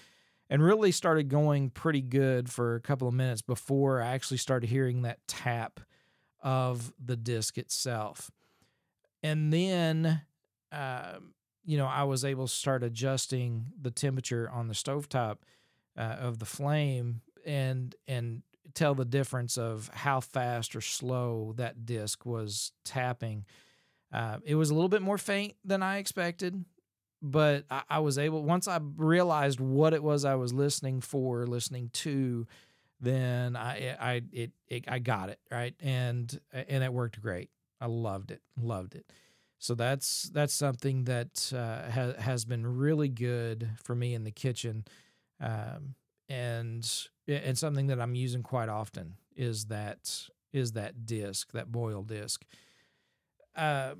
and 0.49 0.63
really 0.63 0.91
started 0.91 1.27
going 1.27 1.71
pretty 1.71 2.01
good 2.01 2.49
for 2.49 2.75
a 2.75 2.81
couple 2.81 3.07
of 3.07 3.13
minutes 3.13 3.41
before 3.41 4.01
I 4.01 4.13
actually 4.13 4.37
started 4.37 4.69
hearing 4.69 5.01
that 5.01 5.27
tap 5.27 5.79
of 6.41 6.93
the 7.03 7.15
disc 7.15 7.57
itself. 7.57 8.29
And 9.23 9.51
then 9.51 10.21
uh, 10.71 11.15
you 11.65 11.77
know, 11.77 11.87
I 11.87 12.03
was 12.03 12.23
able 12.23 12.47
to 12.47 12.53
start 12.53 12.83
adjusting 12.83 13.65
the 13.81 13.91
temperature 13.91 14.49
on 14.49 14.67
the 14.67 14.75
stovetop 14.75 15.37
uh, 15.97 16.01
of 16.01 16.39
the 16.39 16.45
flame 16.45 17.21
and 17.45 17.95
and 18.07 18.43
tell 18.73 18.93
the 18.93 19.05
difference 19.05 19.57
of 19.57 19.89
how 19.93 20.19
fast 20.19 20.75
or 20.75 20.81
slow 20.81 21.53
that 21.55 21.85
disc 21.85 22.25
was 22.25 22.71
tapping 22.83 23.45
uh, 24.15 24.37
it 24.45 24.55
was 24.55 24.69
a 24.69 24.73
little 24.73 24.87
bit 24.87 25.01
more 25.01 25.17
faint 25.17 25.55
than 25.65 25.83
I 25.83 25.97
expected, 25.97 26.63
but 27.21 27.65
I, 27.69 27.99
was 27.99 28.17
able 28.17 28.43
once 28.43 28.65
I 28.65 28.79
realized 28.95 29.59
what 29.59 29.93
it 29.93 30.01
was 30.01 30.23
I 30.23 30.35
was 30.35 30.53
listening 30.53 31.01
for, 31.01 31.45
listening 31.45 31.89
to, 31.95 32.47
then 33.01 33.57
I 33.57 33.97
I 33.99 34.21
it, 34.31 34.51
it 34.69 34.85
I 34.87 34.99
got 34.99 35.29
it 35.29 35.39
right, 35.51 35.75
and 35.81 36.39
and 36.53 36.81
it 36.81 36.93
worked 36.93 37.21
great. 37.21 37.49
I 37.81 37.87
loved 37.87 38.31
it, 38.31 38.41
loved 38.57 38.95
it. 38.95 39.11
So 39.59 39.75
that's 39.75 40.29
that's 40.33 40.53
something 40.53 41.03
that 41.03 41.51
uh, 41.53 41.91
has 41.91 42.15
has 42.15 42.45
been 42.45 42.65
really 42.65 43.09
good 43.09 43.69
for 43.83 43.95
me 43.95 44.13
in 44.13 44.23
the 44.23 44.31
kitchen, 44.31 44.85
um, 45.41 45.95
and 46.29 46.89
and 47.27 47.57
something 47.57 47.87
that 47.87 47.99
I'm 47.99 48.15
using 48.15 48.43
quite 48.43 48.69
often 48.69 49.15
is 49.35 49.65
that 49.65 50.29
is 50.53 50.71
that 50.71 51.05
disc, 51.05 51.51
that 51.51 51.69
boil 51.69 52.01
disc 52.01 52.45
uh, 53.55 53.95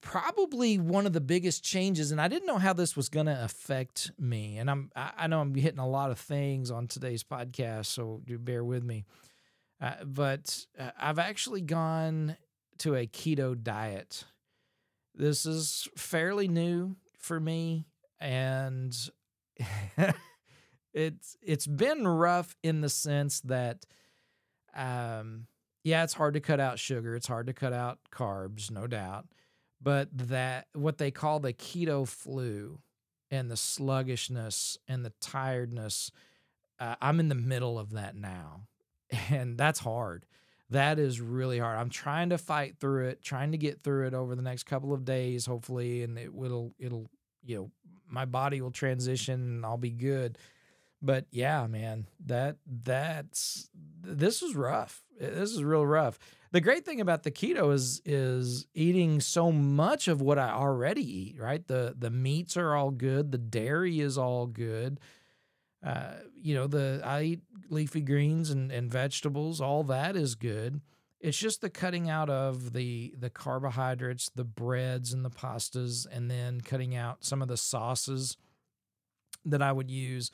probably 0.00 0.78
one 0.78 1.06
of 1.06 1.12
the 1.12 1.20
biggest 1.20 1.62
changes, 1.62 2.10
and 2.10 2.20
I 2.20 2.28
didn't 2.28 2.46
know 2.46 2.58
how 2.58 2.72
this 2.72 2.96
was 2.96 3.08
going 3.08 3.26
to 3.26 3.44
affect 3.44 4.10
me. 4.18 4.58
And 4.58 4.70
I'm 4.70 4.90
I, 4.96 5.26
know 5.26 5.40
I'm 5.40 5.54
hitting 5.54 5.78
a 5.78 5.88
lot 5.88 6.10
of 6.10 6.18
things 6.18 6.70
on 6.70 6.86
today's 6.86 7.22
podcast, 7.22 7.86
so 7.86 8.22
bear 8.26 8.64
with 8.64 8.84
me. 8.84 9.04
Uh, 9.80 10.04
but 10.04 10.66
uh, 10.78 10.90
I've 10.98 11.18
actually 11.18 11.62
gone 11.62 12.36
to 12.78 12.94
a 12.94 13.06
keto 13.06 13.60
diet. 13.60 14.24
This 15.14 15.46
is 15.46 15.88
fairly 15.96 16.48
new 16.48 16.96
for 17.18 17.38
me, 17.40 17.86
and 18.18 18.96
it's 20.94 21.36
it's 21.42 21.66
been 21.66 22.06
rough 22.06 22.56
in 22.62 22.80
the 22.80 22.88
sense 22.88 23.40
that 23.42 23.84
um 24.74 25.46
yeah, 25.82 26.04
it's 26.04 26.14
hard 26.14 26.34
to 26.34 26.40
cut 26.40 26.60
out 26.60 26.78
sugar. 26.78 27.14
It's 27.14 27.26
hard 27.26 27.46
to 27.46 27.52
cut 27.52 27.72
out 27.72 27.98
carbs, 28.12 28.70
no 28.70 28.86
doubt. 28.86 29.26
But 29.82 30.08
that 30.28 30.66
what 30.74 30.98
they 30.98 31.10
call 31.10 31.40
the 31.40 31.52
keto 31.52 32.06
flu 32.06 32.80
and 33.30 33.50
the 33.50 33.56
sluggishness 33.56 34.76
and 34.88 35.04
the 35.04 35.12
tiredness, 35.20 36.10
uh, 36.78 36.96
I'm 37.00 37.18
in 37.20 37.28
the 37.28 37.34
middle 37.34 37.78
of 37.78 37.92
that 37.92 38.14
now. 38.14 38.66
And 39.28 39.58
that's 39.58 39.80
hard. 39.80 40.24
That 40.70 41.00
is 41.00 41.20
really 41.20 41.58
hard. 41.58 41.78
I'm 41.78 41.90
trying 41.90 42.30
to 42.30 42.38
fight 42.38 42.76
through 42.78 43.08
it, 43.08 43.22
trying 43.22 43.50
to 43.50 43.58
get 43.58 43.82
through 43.82 44.06
it 44.06 44.14
over 44.14 44.36
the 44.36 44.42
next 44.42 44.64
couple 44.64 44.92
of 44.92 45.04
days, 45.04 45.46
hopefully, 45.46 46.04
and 46.04 46.16
it 46.16 46.32
will 46.32 46.72
it'll 46.78 47.10
you 47.44 47.56
know 47.56 47.70
my 48.08 48.24
body 48.24 48.60
will 48.60 48.70
transition 48.70 49.34
and 49.34 49.66
I'll 49.66 49.76
be 49.76 49.90
good 49.90 50.38
but 51.02 51.26
yeah, 51.30 51.66
man, 51.66 52.06
that 52.26 52.56
that's 52.66 53.70
this 54.02 54.42
is 54.42 54.54
rough. 54.54 55.02
This 55.18 55.50
is 55.52 55.64
real 55.64 55.86
rough. 55.86 56.18
The 56.52 56.60
great 56.60 56.84
thing 56.84 57.00
about 57.00 57.22
the 57.22 57.30
keto 57.30 57.72
is 57.72 58.02
is 58.04 58.66
eating 58.74 59.20
so 59.20 59.52
much 59.52 60.08
of 60.08 60.20
what 60.20 60.38
I 60.38 60.50
already 60.50 61.02
eat. 61.02 61.36
Right, 61.38 61.66
the 61.66 61.94
the 61.98 62.10
meats 62.10 62.56
are 62.56 62.74
all 62.74 62.90
good. 62.90 63.32
The 63.32 63.38
dairy 63.38 64.00
is 64.00 64.18
all 64.18 64.46
good. 64.46 65.00
Uh, 65.82 66.14
you 66.34 66.54
know, 66.54 66.66
the 66.66 67.00
I 67.04 67.22
eat 67.22 67.40
leafy 67.70 68.02
greens 68.02 68.50
and, 68.50 68.70
and 68.70 68.90
vegetables. 68.90 69.60
All 69.60 69.82
that 69.84 70.16
is 70.16 70.34
good. 70.34 70.80
It's 71.20 71.38
just 71.38 71.60
the 71.60 71.70
cutting 71.70 72.10
out 72.10 72.28
of 72.28 72.72
the 72.72 73.14
the 73.18 73.30
carbohydrates, 73.30 74.30
the 74.34 74.44
breads 74.44 75.12
and 75.12 75.24
the 75.24 75.30
pastas, 75.30 76.06
and 76.10 76.30
then 76.30 76.60
cutting 76.60 76.94
out 76.94 77.24
some 77.24 77.40
of 77.40 77.48
the 77.48 77.56
sauces 77.56 78.36
that 79.44 79.62
I 79.62 79.72
would 79.72 79.90
use 79.90 80.30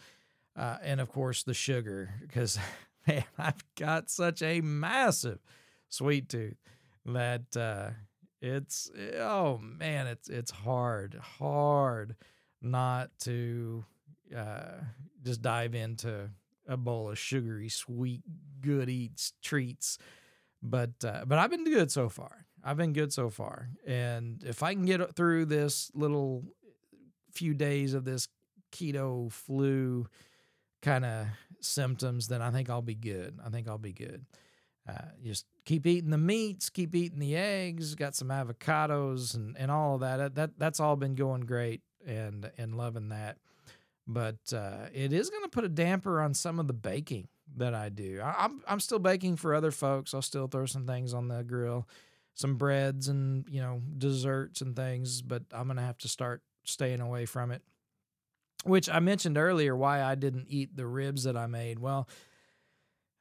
uh, 0.57 0.79
and 0.83 1.01
of 1.01 1.11
course 1.11 1.43
the 1.43 1.55
sugar 1.55 2.15
because 2.23 2.59
man, 3.07 3.25
I've 3.39 3.65
got 3.77 4.11
such 4.11 4.43
a 4.43 4.61
massive 4.61 5.39
sweet 5.89 6.29
tooth 6.29 6.57
that 7.07 7.57
uh, 7.57 7.91
it's 8.41 8.91
oh 9.19 9.59
man, 9.59 10.07
it's 10.07 10.29
it's 10.29 10.51
hard, 10.51 11.15
hard 11.15 12.17
not 12.61 13.11
to 13.21 13.85
uh, 14.37 14.81
just 15.23 15.43
dive 15.43 15.75
into 15.75 16.31
a 16.69 16.77
bowl 16.77 17.11
of 17.11 17.19
sugary, 17.19 17.69
sweet, 17.69 18.23
good 18.61 18.89
eats 18.89 19.33
treats. 19.43 19.99
But 20.63 21.05
uh, 21.05 21.25
but 21.27 21.39
I've 21.39 21.51
been 21.51 21.65
good 21.65 21.91
so 21.91 22.09
far. 22.09 22.47
I've 22.65 22.77
been 22.77 22.93
good 22.93 23.13
so 23.13 23.31
far, 23.31 23.69
and 23.87 24.43
if 24.45 24.63
I 24.63 24.75
can 24.75 24.85
get 24.85 25.15
through 25.15 25.47
this 25.47 25.91
little 25.95 26.45
few 27.33 27.55
days 27.55 27.95
of 27.95 28.05
this 28.05 28.29
keto 28.73 29.31
flu 29.31 30.07
kind 30.83 31.05
of 31.05 31.27
symptoms, 31.61 32.29
then 32.29 32.43
I 32.43 32.51
think 32.51 32.71
I'll 32.71 32.83
be 32.83 32.95
good. 32.95 33.39
I 33.45 33.51
think 33.51 33.69
I'll 33.69 33.79
be 33.79 33.93
good. 33.93 34.25
Uh, 34.89 35.07
just 35.25 35.47
keep 35.65 35.87
eating 35.87 36.11
the 36.11 36.19
meats, 36.19 36.71
keep 36.71 36.95
eating 36.95 37.19
the 37.19 37.37
eggs, 37.37 37.95
got 37.95 38.15
some 38.15 38.29
avocados 38.29 39.35
and, 39.35 39.57
and 39.59 39.71
all 39.71 39.95
of 39.97 40.01
that. 40.01 40.35
That 40.37 40.59
that's 40.59 40.79
all 40.79 40.97
been 40.97 41.17
going 41.17 41.43
great 41.43 41.81
and 42.07 42.51
and 42.57 42.77
loving 42.77 43.09
that. 43.09 43.39
But 44.07 44.53
uh, 44.55 44.87
it 44.95 45.13
is 45.13 45.31
going 45.31 45.43
to 45.43 45.49
put 45.49 45.65
a 45.65 45.69
damper 45.69 46.21
on 46.21 46.35
some 46.35 46.61
of 46.61 46.69
the 46.69 46.73
baking 46.73 47.27
that 47.57 47.75
I 47.75 47.89
do. 47.89 48.21
I, 48.23 48.45
I'm 48.45 48.63
I'm 48.69 48.81
still 48.81 49.01
baking 49.01 49.37
for 49.37 49.55
other 49.55 49.73
folks. 49.73 50.15
I'll 50.15 50.23
still 50.23 50.47
throw 50.47 50.67
some 50.67 50.87
things 50.87 51.13
on 51.13 51.27
the 51.27 51.43
grill, 51.43 51.89
some 52.35 52.55
breads 52.55 53.09
and 53.09 53.45
you 53.49 53.61
know 53.61 53.83
desserts 53.99 54.61
and 54.61 54.77
things. 54.77 55.21
But 55.21 55.43
I'm 55.53 55.67
gonna 55.67 55.83
have 55.83 55.99
to 55.99 56.09
start 56.09 56.43
staying 56.63 57.01
away 57.01 57.27
from 57.27 57.51
it 57.51 57.63
which 58.67 58.89
I 58.89 59.01
mentioned 59.01 59.39
earlier 59.39 59.77
why 59.77 60.03
I 60.03 60.15
didn't 60.15 60.47
eat 60.49 60.77
the 60.77 60.87
ribs 60.87 61.25
that 61.25 61.37
I 61.37 61.47
made. 61.47 61.79
Well, 61.79 62.09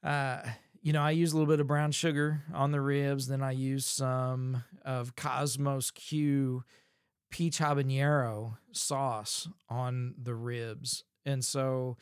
uh, 0.04 0.42
you 0.82 0.94
know, 0.94 1.02
I 1.02 1.12
use 1.12 1.34
a 1.34 1.38
little 1.38 1.52
bit 1.52 1.60
of 1.60 1.68
brown 1.68 1.92
sugar 1.92 2.42
on 2.54 2.72
the 2.72 2.82
ribs. 2.82 3.28
Then 3.28 3.42
I 3.42 3.52
use 3.52 3.86
some 3.86 4.64
of 4.84 5.16
Kosmos 5.16 5.94
Q 5.94 6.64
peach 7.32 7.58
habanero 7.58 8.58
sauce 8.72 9.48
on 9.70 10.14
the 10.22 10.36
ribs. 10.36 11.04
And 11.26 11.44
so 11.44 11.98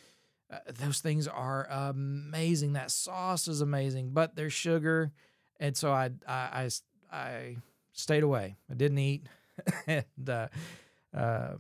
uh, 0.52 0.58
those 0.68 1.00
things 1.00 1.28
are 1.28 1.66
amazing. 1.70 2.74
That 2.74 2.92
sauce 2.92 3.48
is 3.48 3.62
amazing, 3.62 4.12
but 4.12 4.36
there's 4.36 4.54
sugar. 4.54 5.12
And 5.60 5.78
so 5.78 5.92
I, 5.92 6.12
I, 6.28 6.34
I, 6.34 6.70
I 7.12 7.58
stayed 7.94 8.24
away. 8.24 8.58
I 8.70 8.74
didn't 8.74 8.98
eat. 8.98 9.28
and, 9.88 10.30
uh, 10.30 10.48
uh, 11.16 11.54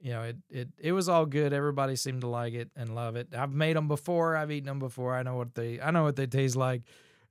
you 0.00 0.12
know, 0.12 0.22
it, 0.22 0.36
it, 0.50 0.68
it 0.78 0.92
was 0.92 1.08
all 1.08 1.26
good. 1.26 1.52
Everybody 1.52 1.96
seemed 1.96 2.20
to 2.20 2.28
like 2.28 2.54
it 2.54 2.70
and 2.76 2.94
love 2.94 3.16
it. 3.16 3.28
I've 3.36 3.52
made 3.52 3.76
them 3.76 3.88
before. 3.88 4.36
I've 4.36 4.50
eaten 4.50 4.66
them 4.66 4.78
before. 4.78 5.14
I 5.14 5.22
know 5.22 5.36
what 5.36 5.54
they, 5.54 5.80
I 5.80 5.90
know 5.90 6.04
what 6.04 6.16
they 6.16 6.26
taste 6.26 6.56
like. 6.56 6.82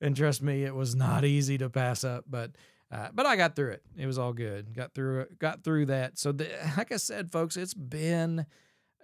And 0.02 0.16
trust 0.16 0.42
me, 0.42 0.64
it 0.64 0.76
was 0.76 0.96
not 0.96 1.24
easy 1.26 1.58
to 1.60 1.70
pass 1.70 2.04
up, 2.04 2.26
but, 2.28 2.52
uh, 2.92 3.10
but 3.14 3.26
I 3.26 3.36
got 3.36 3.56
through 3.56 3.72
it. 3.72 3.84
It 3.98 4.06
was 4.06 4.18
all 4.18 4.34
good. 4.34 4.74
Got 4.76 4.94
through 4.94 5.22
it. 5.22 5.40
Got 5.40 5.64
through 5.64 5.88
that. 5.88 6.18
So, 6.18 6.32
the, 6.32 6.50
like 6.78 6.92
I 6.92 6.98
said, 6.98 7.32
folks, 7.32 7.58
it's 7.58 7.74
been 7.74 8.46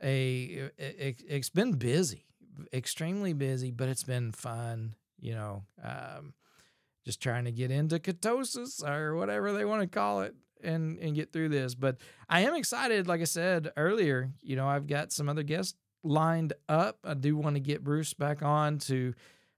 a 0.02 0.69
it, 0.78 1.23
it's 1.28 1.49
been 1.49 1.73
busy, 1.73 2.26
extremely 2.73 3.34
busy, 3.34 3.71
but 3.71 3.89
it's 3.89 4.04
been 4.04 4.32
fun. 4.32 4.95
You 5.19 5.36
know, 5.36 5.63
um, 5.82 6.34
just 7.06 7.21
trying 7.21 7.45
to 7.45 7.52
get 7.52 7.71
into 7.71 7.99
ketosis 7.99 8.86
or 8.86 9.15
whatever 9.15 9.54
they 9.54 9.65
want 9.65 9.82
to 9.82 9.88
call 9.88 10.21
it 10.21 10.36
and 10.63 10.97
and 10.99 11.15
get 11.15 11.32
through 11.32 11.49
this. 11.49 11.76
But 11.76 11.97
I 12.30 12.41
am 12.41 12.56
excited. 12.56 13.08
Like 13.08 13.21
I 13.21 13.26
said 13.26 13.71
earlier, 13.78 14.32
you 14.41 14.56
know, 14.56 14.67
I've 14.67 14.88
got 14.88 15.12
some 15.12 15.30
other 15.30 15.43
guests 15.43 15.76
lined 16.04 16.54
up. 16.67 16.99
I 17.04 17.13
do 17.13 17.38
want 17.38 17.56
to 17.56 17.60
get 17.60 17.84
Bruce 17.84 18.13
back 18.13 18.41
on 18.41 18.78
to 18.80 19.13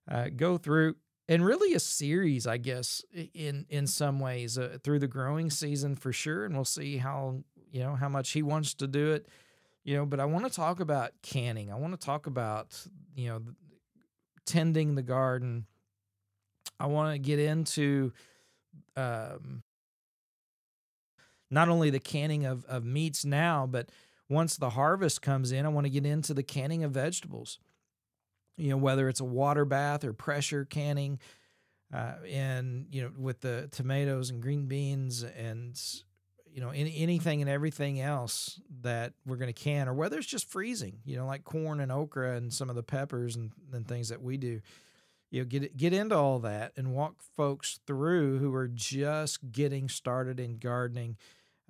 uh, 0.10 0.28
go 0.36 0.58
through 0.58 0.96
and 1.28 1.44
really 1.44 1.74
a 1.74 1.80
series, 1.80 2.46
I 2.46 2.58
guess, 2.58 3.04
in 3.34 3.66
in 3.70 3.88
some 3.88 4.20
ways 4.20 4.58
uh, 4.58 4.78
through 4.84 5.00
the 5.00 5.08
growing 5.08 5.50
season 5.50 5.96
for 5.96 6.14
sure. 6.14 6.46
And 6.46 6.56
we'll 6.56 6.66
see 6.66 6.98
how 6.98 7.44
you 7.72 7.82
know 7.82 7.96
how 7.96 8.10
much 8.10 8.32
he 8.32 8.44
wants 8.44 8.74
to 8.76 8.88
do 8.88 9.12
it. 9.12 9.28
You 9.84 9.98
know, 9.98 10.06
but 10.06 10.20
I 10.20 10.26
want 10.26 10.46
to 10.46 10.52
talk 10.52 10.80
about 10.80 11.12
canning. 11.22 11.72
I 11.72 11.76
want 11.76 12.00
to 12.00 12.04
talk 12.04 12.28
about 12.28 12.80
you 13.16 13.30
know 13.30 13.42
tending 14.46 14.96
the 14.96 15.04
garden. 15.04 15.66
I 16.80 16.88
want 16.88 17.14
to 17.14 17.20
get 17.20 17.40
into 17.40 18.12
um, 18.96 19.64
not 21.50 21.70
only 21.70 21.90
the 21.90 22.00
canning 22.00 22.46
of, 22.46 22.66
of 22.66 22.84
meats 22.84 23.26
now, 23.26 23.68
but 23.68 23.90
once 24.30 24.58
the 24.58 24.72
harvest 24.72 25.22
comes 25.22 25.52
in, 25.52 25.66
I 25.66 25.70
want 25.70 25.86
to 25.86 25.92
get 25.92 26.06
into 26.06 26.34
the 26.34 26.44
canning 26.44 26.84
of 26.84 26.92
vegetables. 26.92 27.60
You 28.58 28.70
know, 28.70 28.78
whether 28.78 29.10
it's 29.10 29.20
a 29.20 29.26
water 29.26 29.66
bath 29.66 30.04
or 30.04 30.14
pressure 30.14 30.66
canning, 30.66 31.20
uh, 31.94 32.14
and 32.30 32.88
you 32.92 33.04
know, 33.04 33.12
with 33.18 33.42
the 33.42 33.68
tomatoes 33.72 34.30
and 34.30 34.42
green 34.42 34.66
beans 34.68 35.24
and 35.24 35.80
you 36.52 36.62
know 36.62 36.70
any, 36.70 36.98
anything 36.98 37.42
and 37.42 37.50
everything 37.50 38.00
else 38.00 38.60
that 38.82 39.14
we're 39.26 39.36
going 39.36 39.54
to 39.54 39.62
can, 39.62 39.90
or 39.90 39.94
whether 39.94 40.18
it's 40.18 40.28
just 40.28 40.50
freezing, 40.50 41.00
you 41.04 41.18
know, 41.18 41.28
like 41.28 41.44
corn 41.44 41.82
and 41.82 41.92
okra 41.92 42.38
and 42.38 42.54
some 42.54 42.70
of 42.70 42.76
the 42.76 42.84
peppers 42.84 43.36
and, 43.36 43.52
and 43.74 43.88
things 43.88 44.10
that 44.10 44.22
we 44.22 44.38
do. 44.38 44.62
You 45.32 45.42
know, 45.42 45.46
get 45.48 45.76
get 45.76 45.94
into 45.94 46.16
all 46.16 46.40
that 46.40 46.74
and 46.78 46.94
walk 46.94 47.22
folks 47.36 47.80
through 47.86 48.40
who 48.40 48.54
are 48.54 48.68
just 48.68 49.52
getting 49.52 49.90
started 49.90 50.40
in 50.40 50.58
gardening 50.58 51.18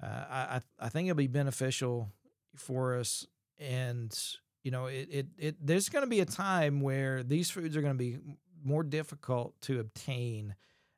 uh, 0.02 0.08
I 0.08 0.62
I 0.80 0.90
think 0.90 1.08
it'll 1.08 1.18
be 1.18 1.28
beneficial 1.28 2.10
for 2.56 2.98
us. 2.98 3.26
And 3.60 4.18
you 4.64 4.72
know, 4.72 4.88
it 4.88 5.08
it, 5.12 5.28
it 5.38 5.56
there's 5.62 5.90
going 5.90 6.04
to 6.04 6.10
be 6.10 6.20
a 6.20 6.26
time 6.26 6.82
where 6.82 7.24
these 7.24 7.50
foods 7.50 7.78
are 7.78 7.82
going 7.82 7.94
to 7.94 7.98
be 7.98 8.18
more 8.64 8.84
difficult 8.84 9.60
to 9.62 9.80
obtain 9.80 10.56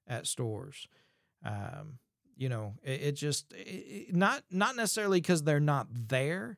at 0.07 0.25
stores. 0.25 0.87
Um, 1.45 1.99
you 2.35 2.49
know, 2.49 2.73
it, 2.83 3.01
it 3.01 3.11
just 3.13 3.53
it, 3.53 4.15
not 4.15 4.43
not 4.49 4.75
necessarily 4.75 5.21
because 5.21 5.43
they're 5.43 5.59
not 5.59 5.87
there, 5.91 6.57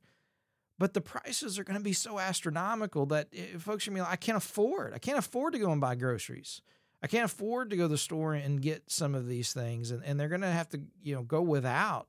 but 0.79 0.93
the 0.93 1.01
prices 1.01 1.59
are 1.59 1.63
going 1.63 1.77
to 1.77 1.83
be 1.83 1.93
so 1.93 2.17
astronomical 2.17 3.05
that 3.07 3.27
folks 3.59 3.85
are 3.85 3.91
going 3.91 3.97
to 3.97 3.99
be 3.99 4.01
like, 4.01 4.13
I 4.13 4.15
can't 4.15 4.37
afford. 4.37 4.93
I 4.93 4.97
can't 4.97 5.19
afford 5.19 5.53
to 5.53 5.59
go 5.59 5.71
and 5.71 5.79
buy 5.81 5.95
groceries. 5.95 6.61
I 7.03 7.07
can't 7.07 7.25
afford 7.25 7.69
to 7.69 7.77
go 7.77 7.83
to 7.83 7.89
the 7.89 7.97
store 7.97 8.33
and 8.33 8.61
get 8.61 8.89
some 8.89 9.13
of 9.13 9.27
these 9.27 9.53
things, 9.53 9.91
and, 9.91 10.03
and 10.03 10.19
they're 10.19 10.29
going 10.29 10.41
to 10.41 10.47
have 10.47 10.69
to 10.69 10.81
you 11.03 11.15
know 11.15 11.21
go 11.21 11.41
without 11.41 12.07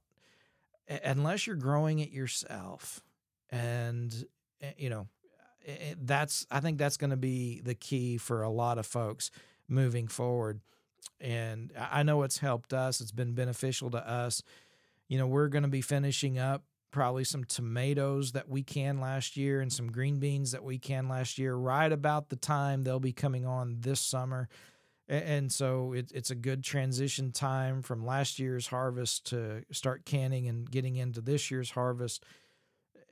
unless 1.05 1.47
you're 1.47 1.57
growing 1.57 2.01
it 2.01 2.11
yourself 2.11 3.01
and 3.51 4.27
eh, 4.61 4.73
you 4.77 4.91
know 4.91 5.07
that's 6.01 6.47
i 6.51 6.59
think 6.59 6.79
that's 6.79 6.97
going 6.97 7.11
to 7.11 7.17
be 7.17 7.61
the 7.61 7.75
key 7.75 8.17
for 8.17 8.43
a 8.43 8.49
lot 8.49 8.79
of 8.79 8.87
folks 8.87 9.31
moving 9.69 10.09
forward 10.09 10.61
and 11.21 11.73
i 11.79 12.03
know 12.03 12.23
it's 12.23 12.39
helped 12.39 12.73
us 12.73 13.01
it's 13.01 13.13
been 13.13 13.35
beneficial 13.35 13.91
to 13.91 14.09
us 14.09 14.43
you 15.07 15.19
know 15.19 15.27
we're 15.27 15.49
going 15.49 15.63
to 15.63 15.69
be 15.69 15.83
finishing 15.83 16.39
up 16.39 16.65
probably 16.91 17.25
some 17.25 17.45
tomatoes 17.45 18.33
that 18.33 18.49
we 18.49 18.63
can 18.63 19.01
last 19.01 19.37
year 19.37 19.61
and 19.61 19.73
some 19.73 19.91
green 19.91 20.19
beans 20.19 20.53
that 20.53 20.65
we 20.65 20.79
can 20.79 21.09
last 21.09 21.39
year 21.39 21.55
right 21.55 21.91
about 21.93 22.29
the 22.29 22.37
time 22.37 22.83
they'll 22.83 23.01
be 23.01 23.13
coming 23.13 23.47
on 23.47 23.77
this 23.81 24.01
summer. 24.01 24.49
And 25.09 25.51
so 25.51 25.93
it, 25.93 26.13
it's 26.15 26.31
a 26.31 26.37
good 26.37 26.63
transition 26.63 27.33
time 27.33 27.83
from 27.83 28.07
last 28.07 28.39
year's 28.39 28.69
harvest 28.69 29.27
to 29.27 29.65
start 29.73 30.05
canning 30.05 30.47
and 30.47 30.71
getting 30.71 30.97
into 30.97 31.21
this 31.21 31.51
year's 31.51 31.71
harvest. 31.71 32.25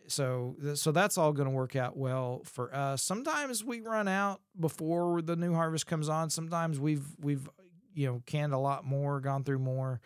So 0.06 0.56
so 0.74 0.90
that's 0.92 1.18
all 1.18 1.32
going 1.32 1.48
to 1.48 1.54
work 1.54 1.76
out 1.76 1.96
well 1.96 2.42
for 2.44 2.74
us. 2.74 3.02
Sometimes 3.02 3.64
we 3.64 3.80
run 3.80 4.08
out 4.08 4.40
before 4.58 5.20
the 5.22 5.36
new 5.36 5.54
harvest 5.54 5.86
comes 5.86 6.08
on. 6.08 6.30
Sometimes 6.30 6.80
we've 6.80 7.04
we've 7.20 7.48
you 7.94 8.06
know 8.06 8.22
canned 8.26 8.54
a 8.54 8.58
lot 8.58 8.84
more 8.84 9.20
gone 9.20 9.44
through 9.44 9.58
more 9.58 10.00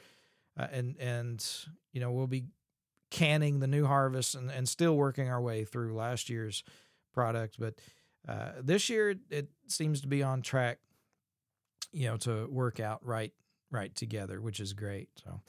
uh, 0.58 0.66
and 0.72 0.96
and 0.98 1.46
you 1.92 2.00
know 2.00 2.10
we'll 2.10 2.26
be 2.26 2.44
canning 3.12 3.60
the 3.60 3.66
new 3.66 3.86
harvest 3.86 4.34
and, 4.34 4.50
and 4.50 4.68
still 4.68 4.96
working 4.96 5.28
our 5.28 5.40
way 5.40 5.64
through 5.64 5.94
last 5.94 6.30
year's 6.30 6.64
product 7.12 7.56
but 7.58 7.74
uh, 8.26 8.52
this 8.62 8.88
year 8.88 9.14
it 9.30 9.48
seems 9.68 10.00
to 10.00 10.08
be 10.08 10.22
on 10.22 10.42
track 10.42 10.78
you 11.92 12.06
know, 12.06 12.16
to 12.18 12.46
work 12.50 12.80
out 12.80 13.04
right 13.04 13.32
right 13.70 13.94
together, 13.94 14.40
which 14.40 14.60
is 14.60 14.72
great. 14.72 15.08
So 15.24 15.40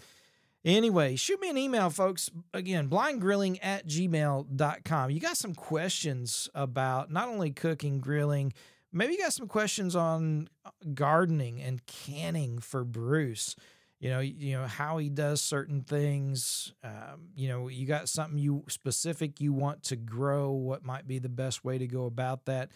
anyway, 0.64 1.16
shoot 1.16 1.42
me 1.42 1.50
an 1.50 1.58
email, 1.58 1.90
folks. 1.90 2.30
Again, 2.54 2.90
blindgrilling 2.90 3.60
at 3.62 3.88
gmail.com. 3.88 5.12
You 5.12 5.20
got 5.20 5.38
some 5.38 5.56
questions 5.56 6.50
about 6.54 7.12
not 7.12 7.28
only 7.28 7.52
cooking, 7.52 8.00
grilling, 8.00 8.54
maybe 8.92 9.14
you 9.14 9.20
got 9.20 9.34
some 9.34 9.48
questions 9.48 9.96
on 9.96 10.48
uh, 10.66 10.70
gardening 10.94 11.62
and 11.62 11.86
canning 11.86 12.60
for 12.60 12.84
Bruce. 12.84 13.56
You 14.04 14.10
know, 14.10 14.20
you 14.20 14.58
know 14.58 14.68
how 14.68 14.98
he 14.98 15.10
does 15.10 15.42
certain 15.42 15.82
things. 15.82 16.74
Um, 16.84 17.30
you 17.36 17.48
know, 17.48 17.70
you 17.70 17.86
got 17.86 18.10
something 18.10 18.38
you 18.38 18.64
specific 18.68 19.40
you 19.40 19.54
want 19.54 19.84
to 19.84 19.96
grow. 19.96 20.52
What 20.52 20.84
might 20.84 21.08
be 21.08 21.20
the 21.20 21.30
best 21.30 21.64
way 21.64 21.78
to 21.78 21.88
go 21.88 22.06
about 22.06 22.46
that? 22.46 22.70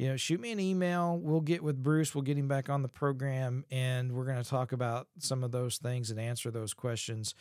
you 0.00 0.08
know, 0.08 0.16
shoot 0.16 0.40
me 0.40 0.50
an 0.50 0.58
email. 0.60 1.18
We'll 1.18 1.42
get 1.42 1.62
with 1.62 1.82
Bruce. 1.82 2.14
We'll 2.14 2.22
get 2.22 2.38
him 2.38 2.48
back 2.48 2.70
on 2.70 2.80
the 2.80 2.88
program, 2.88 3.66
and 3.70 4.12
we're 4.12 4.24
going 4.24 4.42
to 4.42 4.48
talk 4.48 4.72
about 4.72 5.08
some 5.18 5.44
of 5.44 5.50
those 5.50 5.76
things 5.76 6.10
and 6.10 6.18
answer 6.18 6.50
those 6.50 6.72
questions 6.72 7.34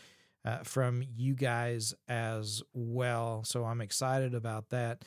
uh, 0.44 0.58
from 0.64 1.02
you 1.16 1.36
guys 1.36 1.94
as 2.10 2.62
well. 2.74 3.46
So 3.46 3.64
I'm 3.64 3.80
excited 3.80 4.34
about 4.34 4.72
that. 4.72 5.06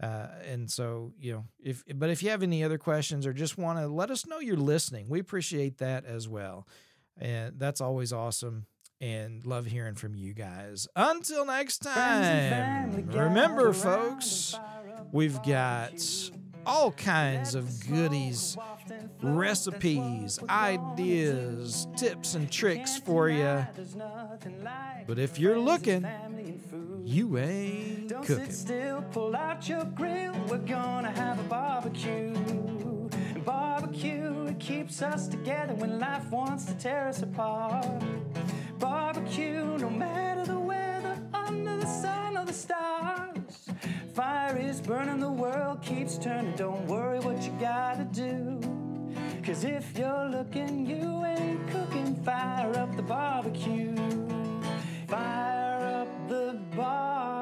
Uh, 0.00 0.28
and 0.46 0.70
so, 0.70 1.12
you 1.18 1.32
know, 1.32 1.44
if 1.62 1.82
but 1.94 2.10
if 2.10 2.22
you 2.22 2.30
have 2.30 2.44
any 2.44 2.62
other 2.62 2.78
questions 2.78 3.26
or 3.26 3.32
just 3.32 3.58
want 3.58 3.80
to 3.80 3.88
let 3.88 4.12
us 4.12 4.24
know 4.24 4.38
you're 4.38 4.56
listening, 4.56 5.08
we 5.08 5.18
appreciate 5.18 5.78
that 5.78 6.04
as 6.04 6.28
well. 6.28 6.68
And 7.18 7.58
that's 7.58 7.80
always 7.80 8.12
awesome 8.12 8.66
and 9.00 9.44
love 9.44 9.66
hearing 9.66 9.96
from 9.96 10.14
you 10.14 10.32
guys. 10.32 10.86
Until 10.94 11.44
next 11.44 11.78
time, 11.78 13.06
remember, 13.10 13.72
folks, 13.72 14.54
we've 15.10 15.42
got 15.42 15.92
all 16.64 16.92
kinds 16.92 17.56
of 17.56 17.68
goodies, 17.88 18.56
recipes, 19.20 20.38
ideas, 20.48 21.88
tips, 21.96 22.34
and 22.34 22.50
tricks 22.50 22.98
for 22.98 23.28
you. 23.28 23.66
But 25.06 25.18
if 25.18 25.38
you're 25.38 25.58
looking, 25.58 26.06
you 27.04 27.38
ain't 27.38 28.08
Don't 28.08 28.24
cooking. 28.24 28.44
Sit 28.46 28.54
still, 28.54 29.02
pull 29.10 29.34
out 29.34 29.68
your 29.68 29.84
grill. 29.84 30.34
We're 30.48 30.58
gonna 30.58 31.10
have 31.10 31.40
a 31.40 31.44
barbecue. 31.44 32.32
Barbecue, 33.44 34.46
it 34.46 34.58
keeps 34.58 35.02
us 35.02 35.28
together 35.28 35.74
when 35.74 35.98
life 35.98 36.30
wants 36.30 36.64
to 36.66 36.74
tear 36.74 37.08
us 37.08 37.22
apart. 37.22 37.86
Barbecue, 38.78 39.78
no 39.78 39.90
matter 39.90 40.44
the 40.44 40.58
weather, 40.58 41.16
under 41.32 41.76
the 41.76 41.86
sun 41.86 42.36
or 42.36 42.44
the 42.44 42.52
stars. 42.52 43.68
Fire 44.14 44.56
is 44.58 44.80
burning, 44.80 45.20
the 45.20 45.30
world 45.30 45.82
keeps 45.82 46.18
turning. 46.18 46.54
Don't 46.56 46.86
worry 46.86 47.18
what 47.20 47.42
you 47.42 47.52
gotta 47.60 48.04
do. 48.04 48.60
Cause 49.42 49.64
if 49.64 49.98
you're 49.98 50.28
looking, 50.28 50.86
you 50.86 51.24
ain't 51.24 51.66
cooking. 51.68 52.14
Fire 52.24 52.76
up 52.76 52.94
the 52.96 53.02
barbecue. 53.02 53.96
Fire 55.08 56.02
up 56.02 56.28
the 56.28 56.58
barbecue. 56.76 57.32